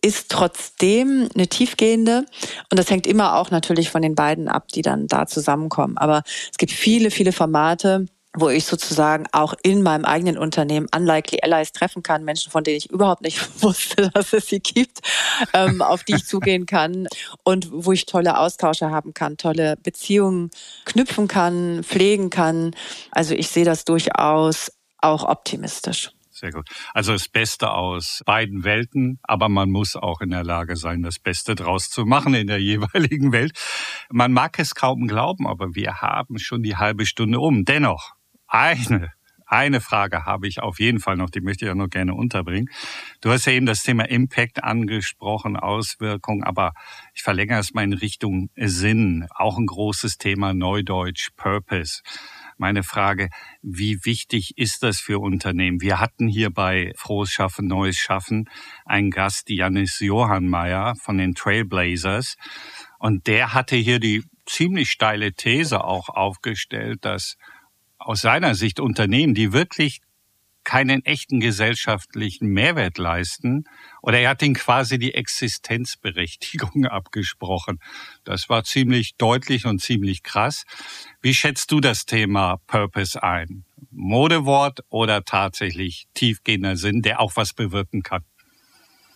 ist 0.02 0.30
trotzdem 0.30 1.28
eine 1.34 1.48
tiefgehende. 1.48 2.24
Und 2.70 2.78
das 2.78 2.90
hängt 2.90 3.06
immer 3.06 3.36
auch 3.36 3.50
natürlich 3.50 3.90
von 3.90 4.02
den 4.02 4.14
beiden 4.14 4.48
ab, 4.48 4.68
die 4.68 4.82
dann 4.82 5.06
da 5.06 5.26
zusammenkommen. 5.26 5.98
Aber 5.98 6.22
es 6.50 6.58
gibt 6.58 6.72
viele, 6.72 7.10
viele 7.10 7.32
Formate, 7.32 8.06
wo 8.34 8.48
ich 8.48 8.64
sozusagen 8.64 9.26
auch 9.32 9.54
in 9.62 9.82
meinem 9.82 10.04
eigenen 10.04 10.38
Unternehmen 10.38 10.86
unlikely 10.94 11.40
allies 11.42 11.72
treffen 11.72 12.02
kann, 12.02 12.24
Menschen, 12.24 12.52
von 12.52 12.62
denen 12.62 12.76
ich 12.76 12.90
überhaupt 12.90 13.22
nicht 13.22 13.40
wusste, 13.62 14.10
dass 14.14 14.32
es 14.32 14.46
sie 14.46 14.60
gibt, 14.60 15.00
ähm, 15.52 15.82
auf 15.82 16.04
die 16.04 16.14
ich 16.14 16.26
zugehen 16.26 16.64
kann 16.66 17.08
und 17.42 17.68
wo 17.72 17.92
ich 17.92 18.06
tolle 18.06 18.38
Austausche 18.38 18.90
haben 18.90 19.14
kann, 19.14 19.36
tolle 19.36 19.76
Beziehungen 19.76 20.50
knüpfen 20.84 21.26
kann, 21.26 21.82
pflegen 21.82 22.30
kann. 22.30 22.74
Also 23.10 23.34
ich 23.34 23.48
sehe 23.48 23.64
das 23.64 23.84
durchaus 23.84 24.70
auch 24.98 25.24
optimistisch. 25.24 26.12
Sehr 26.40 26.52
gut. 26.52 26.70
Also 26.94 27.12
das 27.12 27.28
Beste 27.28 27.70
aus 27.70 28.22
beiden 28.24 28.64
Welten, 28.64 29.18
aber 29.22 29.50
man 29.50 29.70
muss 29.70 29.94
auch 29.94 30.22
in 30.22 30.30
der 30.30 30.42
Lage 30.42 30.76
sein, 30.76 31.02
das 31.02 31.18
Beste 31.18 31.54
draus 31.54 31.90
zu 31.90 32.06
machen 32.06 32.32
in 32.32 32.46
der 32.46 32.58
jeweiligen 32.62 33.30
Welt. 33.30 33.52
Man 34.10 34.32
mag 34.32 34.58
es 34.58 34.74
kaum 34.74 35.06
glauben, 35.06 35.46
aber 35.46 35.74
wir 35.74 36.00
haben 36.00 36.38
schon 36.38 36.62
die 36.62 36.76
halbe 36.76 37.04
Stunde 37.04 37.40
um. 37.40 37.66
Dennoch, 37.66 38.14
eine, 38.48 39.12
eine 39.44 39.82
Frage 39.82 40.24
habe 40.24 40.48
ich 40.48 40.62
auf 40.62 40.80
jeden 40.80 40.98
Fall 40.98 41.18
noch, 41.18 41.28
die 41.28 41.42
möchte 41.42 41.66
ich 41.66 41.70
auch 41.70 41.76
noch 41.76 41.90
gerne 41.90 42.14
unterbringen. 42.14 42.70
Du 43.20 43.30
hast 43.30 43.44
ja 43.44 43.52
eben 43.52 43.66
das 43.66 43.82
Thema 43.82 44.08
Impact 44.08 44.64
angesprochen, 44.64 45.58
Auswirkungen, 45.58 46.42
aber 46.42 46.72
ich 47.14 47.22
verlängere 47.22 47.58
es 47.58 47.74
mal 47.74 47.84
in 47.84 47.92
Richtung 47.92 48.48
Sinn. 48.56 49.26
Auch 49.34 49.58
ein 49.58 49.66
großes 49.66 50.16
Thema 50.16 50.54
Neudeutsch, 50.54 51.32
Purpose. 51.36 52.00
Meine 52.60 52.82
Frage, 52.82 53.30
wie 53.62 54.04
wichtig 54.04 54.58
ist 54.58 54.82
das 54.82 55.00
für 55.00 55.18
Unternehmen? 55.18 55.80
Wir 55.80 55.98
hatten 55.98 56.28
hier 56.28 56.50
bei 56.50 56.92
Frohes 56.94 57.30
Schaffen, 57.30 57.66
Neues 57.66 57.96
Schaffen 57.96 58.50
einen 58.84 59.10
Gast, 59.10 59.48
Janis 59.48 59.98
Johannmeier 60.00 60.94
von 60.96 61.16
den 61.16 61.34
Trailblazers. 61.34 62.36
Und 62.98 63.28
der 63.28 63.54
hatte 63.54 63.76
hier 63.76 63.98
die 63.98 64.24
ziemlich 64.44 64.90
steile 64.90 65.32
These 65.32 65.82
auch 65.82 66.10
aufgestellt, 66.10 66.98
dass 67.06 67.38
aus 67.96 68.20
seiner 68.20 68.54
Sicht 68.54 68.78
Unternehmen, 68.78 69.32
die 69.32 69.54
wirklich 69.54 70.02
keinen 70.62 71.02
echten 71.06 71.40
gesellschaftlichen 71.40 72.48
Mehrwert 72.48 72.98
leisten, 72.98 73.64
oder 74.02 74.18
er 74.18 74.30
hat 74.30 74.42
ihnen 74.42 74.54
quasi 74.54 74.98
die 74.98 75.14
Existenzberechtigung 75.14 76.86
abgesprochen. 76.86 77.80
Das 78.24 78.48
war 78.48 78.64
ziemlich 78.64 79.16
deutlich 79.16 79.66
und 79.66 79.80
ziemlich 79.80 80.22
krass. 80.22 80.64
Wie 81.20 81.34
schätzt 81.34 81.70
du 81.70 81.80
das 81.80 82.06
Thema 82.06 82.58
Purpose 82.66 83.22
ein? 83.22 83.64
Modewort 83.90 84.80
oder 84.88 85.24
tatsächlich 85.24 86.06
tiefgehender 86.14 86.76
Sinn, 86.76 87.02
der 87.02 87.20
auch 87.20 87.32
was 87.34 87.52
bewirken 87.52 88.02
kann? 88.02 88.24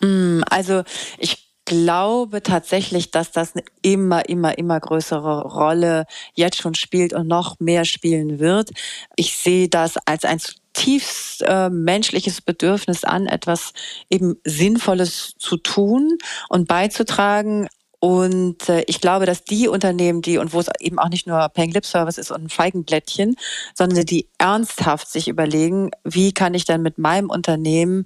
Mm, 0.01 0.43
also 0.49 0.83
ich 1.19 1.45
glaube 1.65 2.43
tatsächlich, 2.43 3.11
dass 3.11 3.33
das 3.33 3.55
eine 3.55 3.65
immer, 3.83 4.29
immer, 4.29 4.59
immer 4.59 4.79
größere 4.79 5.43
Rolle 5.43 6.05
jetzt 6.35 6.61
schon 6.61 6.75
spielt 6.75 7.13
und 7.13 7.27
noch 7.27 7.59
mehr 7.61 7.85
spielen 7.85 8.39
wird. 8.39 8.71
Ich 9.17 9.37
sehe 9.37 9.69
das 9.69 9.97
als 10.07 10.25
ein 10.25 10.41
tiefst 10.75 11.43
äh, 11.43 11.71
menschliches 11.71 12.43
Bedürfnis 12.43 13.05
an, 13.05 13.27
etwas 13.27 13.73
eben 14.11 14.37
Sinnvolles 14.45 15.35
zu 15.39 15.57
tun 15.57 16.19
und 16.49 16.69
beizutragen 16.69 17.69
und 18.05 18.69
äh, 18.69 18.85
ich 18.87 19.01
glaube, 19.01 19.25
dass 19.25 19.45
die 19.45 19.67
Unternehmen, 19.67 20.21
die 20.21 20.37
und 20.37 20.53
wo 20.53 20.61
es 20.61 20.67
eben 20.79 20.99
auch 20.99 21.09
nicht 21.09 21.27
nur 21.27 21.49
Paying 21.49 21.71
Lip 21.71 21.87
Service 21.87 22.19
ist 22.19 22.31
und 22.31 22.43
ein 22.43 22.49
Feigenblättchen, 22.51 23.35
sondern 23.73 24.05
die 24.05 24.29
ernsthaft 24.37 25.11
sich 25.11 25.27
überlegen, 25.27 25.91
wie 26.05 26.35
kann 26.35 26.53
ich 26.53 26.67
dann 26.67 26.83
mit 26.83 26.99
meinem 26.99 27.31
Unternehmen 27.31 28.05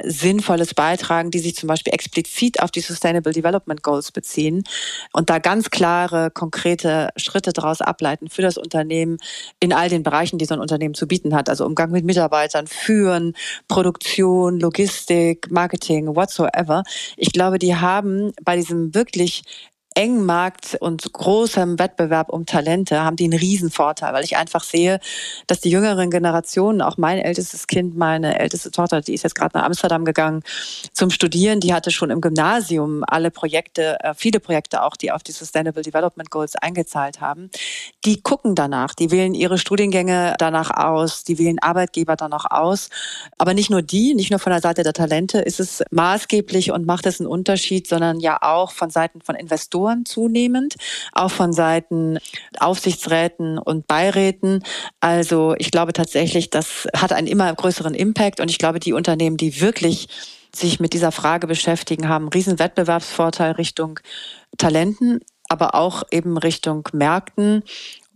Sinnvolles 0.00 0.74
beitragen, 0.74 1.32
die 1.32 1.40
sich 1.40 1.56
zum 1.56 1.66
Beispiel 1.66 1.92
explizit 1.92 2.62
auf 2.62 2.70
die 2.70 2.78
Sustainable 2.78 3.32
Development 3.32 3.82
Goals 3.82 4.12
beziehen 4.12 4.62
und 5.12 5.30
da 5.30 5.40
ganz 5.40 5.70
klare, 5.70 6.30
konkrete 6.30 7.08
Schritte 7.16 7.52
daraus 7.52 7.80
ableiten 7.80 8.30
für 8.30 8.42
das 8.42 8.56
Unternehmen 8.56 9.18
in 9.58 9.72
all 9.72 9.88
den 9.88 10.04
Bereichen, 10.04 10.38
die 10.38 10.44
so 10.44 10.54
ein 10.54 10.60
Unternehmen 10.60 10.94
zu 10.94 11.08
bieten 11.08 11.34
hat. 11.34 11.48
Also 11.48 11.66
Umgang 11.66 11.90
mit 11.90 12.04
Mitarbeitern, 12.04 12.68
Führen, 12.68 13.34
Produktion, 13.66 14.60
Logistik, 14.60 15.50
Marketing, 15.50 16.14
whatsoever. 16.14 16.84
Ich 17.16 17.32
glaube, 17.32 17.58
die 17.58 17.74
haben 17.74 18.30
bei 18.44 18.54
diesem 18.54 18.94
wirklich 18.94 19.39
much. 19.44 19.79
Engen 19.96 20.24
Markt 20.24 20.76
und 20.80 21.12
großem 21.12 21.78
Wettbewerb 21.78 22.30
um 22.30 22.46
Talente 22.46 23.02
haben 23.02 23.16
die 23.16 23.24
einen 23.24 23.38
Riesenvorteil, 23.38 24.12
weil 24.12 24.22
ich 24.22 24.36
einfach 24.36 24.62
sehe, 24.62 25.00
dass 25.48 25.60
die 25.60 25.70
jüngeren 25.70 26.10
Generationen, 26.10 26.80
auch 26.80 26.96
mein 26.96 27.18
ältestes 27.18 27.66
Kind, 27.66 27.96
meine 27.96 28.38
älteste 28.38 28.70
Tochter, 28.70 29.00
die 29.00 29.14
ist 29.14 29.24
jetzt 29.24 29.34
gerade 29.34 29.58
nach 29.58 29.64
Amsterdam 29.64 30.04
gegangen 30.04 30.42
zum 30.92 31.10
Studieren, 31.10 31.58
die 31.58 31.74
hatte 31.74 31.90
schon 31.90 32.10
im 32.10 32.20
Gymnasium 32.20 33.02
alle 33.06 33.32
Projekte, 33.32 33.98
äh, 34.00 34.14
viele 34.14 34.38
Projekte 34.38 34.84
auch, 34.84 34.96
die 34.96 35.10
auf 35.10 35.24
die 35.24 35.32
Sustainable 35.32 35.82
Development 35.82 36.30
Goals 36.30 36.54
eingezahlt 36.54 37.20
haben. 37.20 37.50
Die 38.04 38.22
gucken 38.22 38.54
danach, 38.54 38.94
die 38.94 39.10
wählen 39.10 39.34
ihre 39.34 39.58
Studiengänge 39.58 40.34
danach 40.38 40.70
aus, 40.70 41.24
die 41.24 41.38
wählen 41.38 41.58
Arbeitgeber 41.58 42.14
danach 42.14 42.46
aus. 42.50 42.90
Aber 43.38 43.54
nicht 43.54 43.70
nur 43.70 43.82
die, 43.82 44.14
nicht 44.14 44.30
nur 44.30 44.38
von 44.38 44.52
der 44.52 44.62
Seite 44.62 44.84
der 44.84 44.92
Talente 44.92 45.40
ist 45.40 45.58
es 45.58 45.82
maßgeblich 45.90 46.70
und 46.70 46.86
macht 46.86 47.06
es 47.06 47.18
einen 47.20 47.28
Unterschied, 47.28 47.88
sondern 47.88 48.20
ja 48.20 48.38
auch 48.40 48.70
von 48.70 48.90
Seiten 48.90 49.20
von 49.20 49.34
Investoren 49.34 49.89
Investoren 49.90 50.04
zunehmend, 50.04 50.76
auch 51.12 51.30
von 51.30 51.52
Seiten 51.52 52.18
Aufsichtsräten 52.58 53.58
und 53.58 53.86
Beiräten. 53.86 54.62
Also 55.00 55.54
ich 55.58 55.70
glaube 55.70 55.92
tatsächlich, 55.92 56.50
das 56.50 56.88
hat 56.94 57.12
einen 57.12 57.26
immer 57.26 57.52
größeren 57.54 57.94
Impact 57.94 58.40
und 58.40 58.50
ich 58.50 58.58
glaube, 58.58 58.80
die 58.80 58.92
Unternehmen, 58.92 59.36
die 59.36 59.60
wirklich 59.60 60.08
sich 60.54 60.80
mit 60.80 60.92
dieser 60.92 61.12
Frage 61.12 61.46
beschäftigen, 61.46 62.08
haben 62.08 62.24
einen 62.24 62.32
riesen 62.32 62.58
Wettbewerbsvorteil 62.58 63.52
Richtung 63.52 64.00
Talenten, 64.58 65.20
aber 65.48 65.74
auch 65.74 66.02
eben 66.10 66.36
Richtung 66.36 66.88
Märkten 66.92 67.62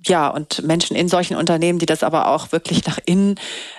ja, 0.06 0.28
und 0.28 0.62
Menschen 0.64 0.96
in 0.96 1.08
solchen 1.08 1.36
Unternehmen, 1.36 1.78
die 1.78 1.86
das 1.86 2.02
aber 2.02 2.28
auch 2.28 2.52
wirklich 2.52 2.86
nach 2.86 2.98
innen 3.04 3.36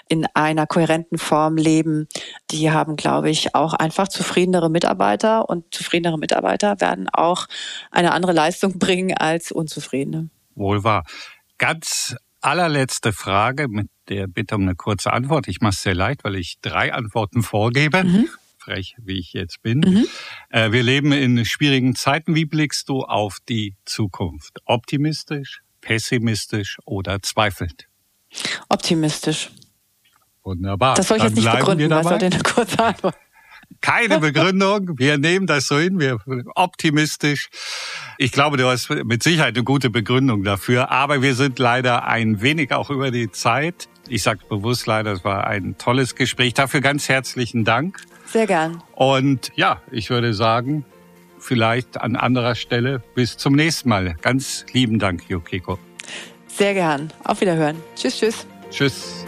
in 0.07 0.25
einer 0.33 0.67
kohärenten 0.67 1.17
Form 1.17 1.57
leben, 1.57 2.07
die 2.51 2.71
haben, 2.71 2.95
glaube 2.95 3.29
ich, 3.29 3.55
auch 3.55 3.73
einfach 3.73 4.07
zufriedenere 4.07 4.69
Mitarbeiter 4.69 5.49
und 5.49 5.73
zufriedenere 5.73 6.17
Mitarbeiter 6.17 6.79
werden 6.79 7.09
auch 7.09 7.47
eine 7.91 8.11
andere 8.11 8.33
Leistung 8.33 8.79
bringen 8.79 9.15
als 9.17 9.51
unzufriedene. 9.51 10.29
Wohl 10.55 10.83
wahr. 10.83 11.03
Ganz 11.57 12.15
allerletzte 12.41 13.13
Frage 13.13 13.67
mit 13.67 13.87
der 14.09 14.27
Bitte 14.27 14.55
um 14.55 14.61
eine 14.61 14.75
kurze 14.75 15.11
Antwort. 15.11 15.47
Ich 15.47 15.61
mache 15.61 15.73
es 15.73 15.81
sehr 15.81 15.95
leicht, 15.95 16.23
weil 16.23 16.35
ich 16.35 16.57
drei 16.61 16.93
Antworten 16.93 17.41
vorgebe. 17.41 18.03
Mhm 18.03 18.29
frech, 18.65 18.95
wie 18.97 19.19
ich 19.19 19.33
jetzt 19.33 19.61
bin. 19.61 19.79
Mhm. 19.79 20.07
Äh, 20.49 20.71
wir 20.71 20.83
leben 20.83 21.11
in 21.11 21.45
schwierigen 21.45 21.95
Zeiten. 21.95 22.35
Wie 22.35 22.45
blickst 22.45 22.89
du 22.89 23.03
auf 23.03 23.37
die 23.47 23.75
Zukunft? 23.85 24.59
Optimistisch, 24.65 25.61
pessimistisch 25.85 26.79
oder 26.85 27.21
zweifelnd? 27.21 27.87
Optimistisch. 28.69 29.51
Wunderbar. 30.43 30.95
Das 30.95 31.07
soll 31.07 31.17
ich 31.17 31.23
Dann 31.23 31.35
jetzt 31.35 31.43
nicht 31.43 31.57
begründen, 31.57 31.89
was 31.91 32.05
war 32.05 32.17
denn 32.17 32.33
eine 32.33 32.43
kurze 32.43 32.83
Antwort? 32.83 33.15
Keine 33.81 34.19
Begründung. 34.19 34.97
Wir 34.97 35.17
nehmen 35.17 35.47
das 35.47 35.67
so 35.67 35.77
hin. 35.77 35.99
Wir 35.99 36.17
optimistisch. 36.55 37.49
Ich 38.17 38.31
glaube, 38.31 38.57
du 38.57 38.67
hast 38.67 38.89
mit 38.89 39.23
Sicherheit 39.23 39.55
eine 39.55 39.63
gute 39.63 39.89
Begründung 39.89 40.43
dafür. 40.43 40.91
Aber 40.91 41.21
wir 41.21 41.35
sind 41.35 41.59
leider 41.59 42.05
ein 42.05 42.41
wenig 42.41 42.71
auch 42.73 42.89
über 42.89 43.11
die 43.11 43.31
Zeit. 43.31 43.87
Ich 44.07 44.23
sage 44.23 44.41
bewusst 44.47 44.85
leider, 44.85 45.11
es 45.13 45.23
war 45.23 45.47
ein 45.47 45.77
tolles 45.77 46.15
Gespräch. 46.15 46.53
Dafür 46.53 46.81
ganz 46.81 47.09
herzlichen 47.09 47.63
Dank. 47.63 47.99
Sehr 48.27 48.47
gern. 48.47 48.83
Und 48.93 49.51
ja, 49.55 49.81
ich 49.91 50.09
würde 50.09 50.33
sagen, 50.33 50.85
vielleicht 51.45 52.01
an 52.01 52.15
anderer 52.15 52.55
Stelle. 52.55 53.01
Bis 53.13 53.37
zum 53.37 53.53
nächsten 53.53 53.89
Mal. 53.89 54.15
Ganz 54.21 54.65
lieben 54.73 54.99
Dank, 54.99 55.29
Yukiko. 55.29 55.79
Sehr 56.47 56.73
gern. 56.73 57.11
Auf 57.23 57.41
Wiederhören. 57.41 57.77
Tschüss, 57.95 58.19
tschüss. 58.19 58.47
Tschüss. 58.71 59.25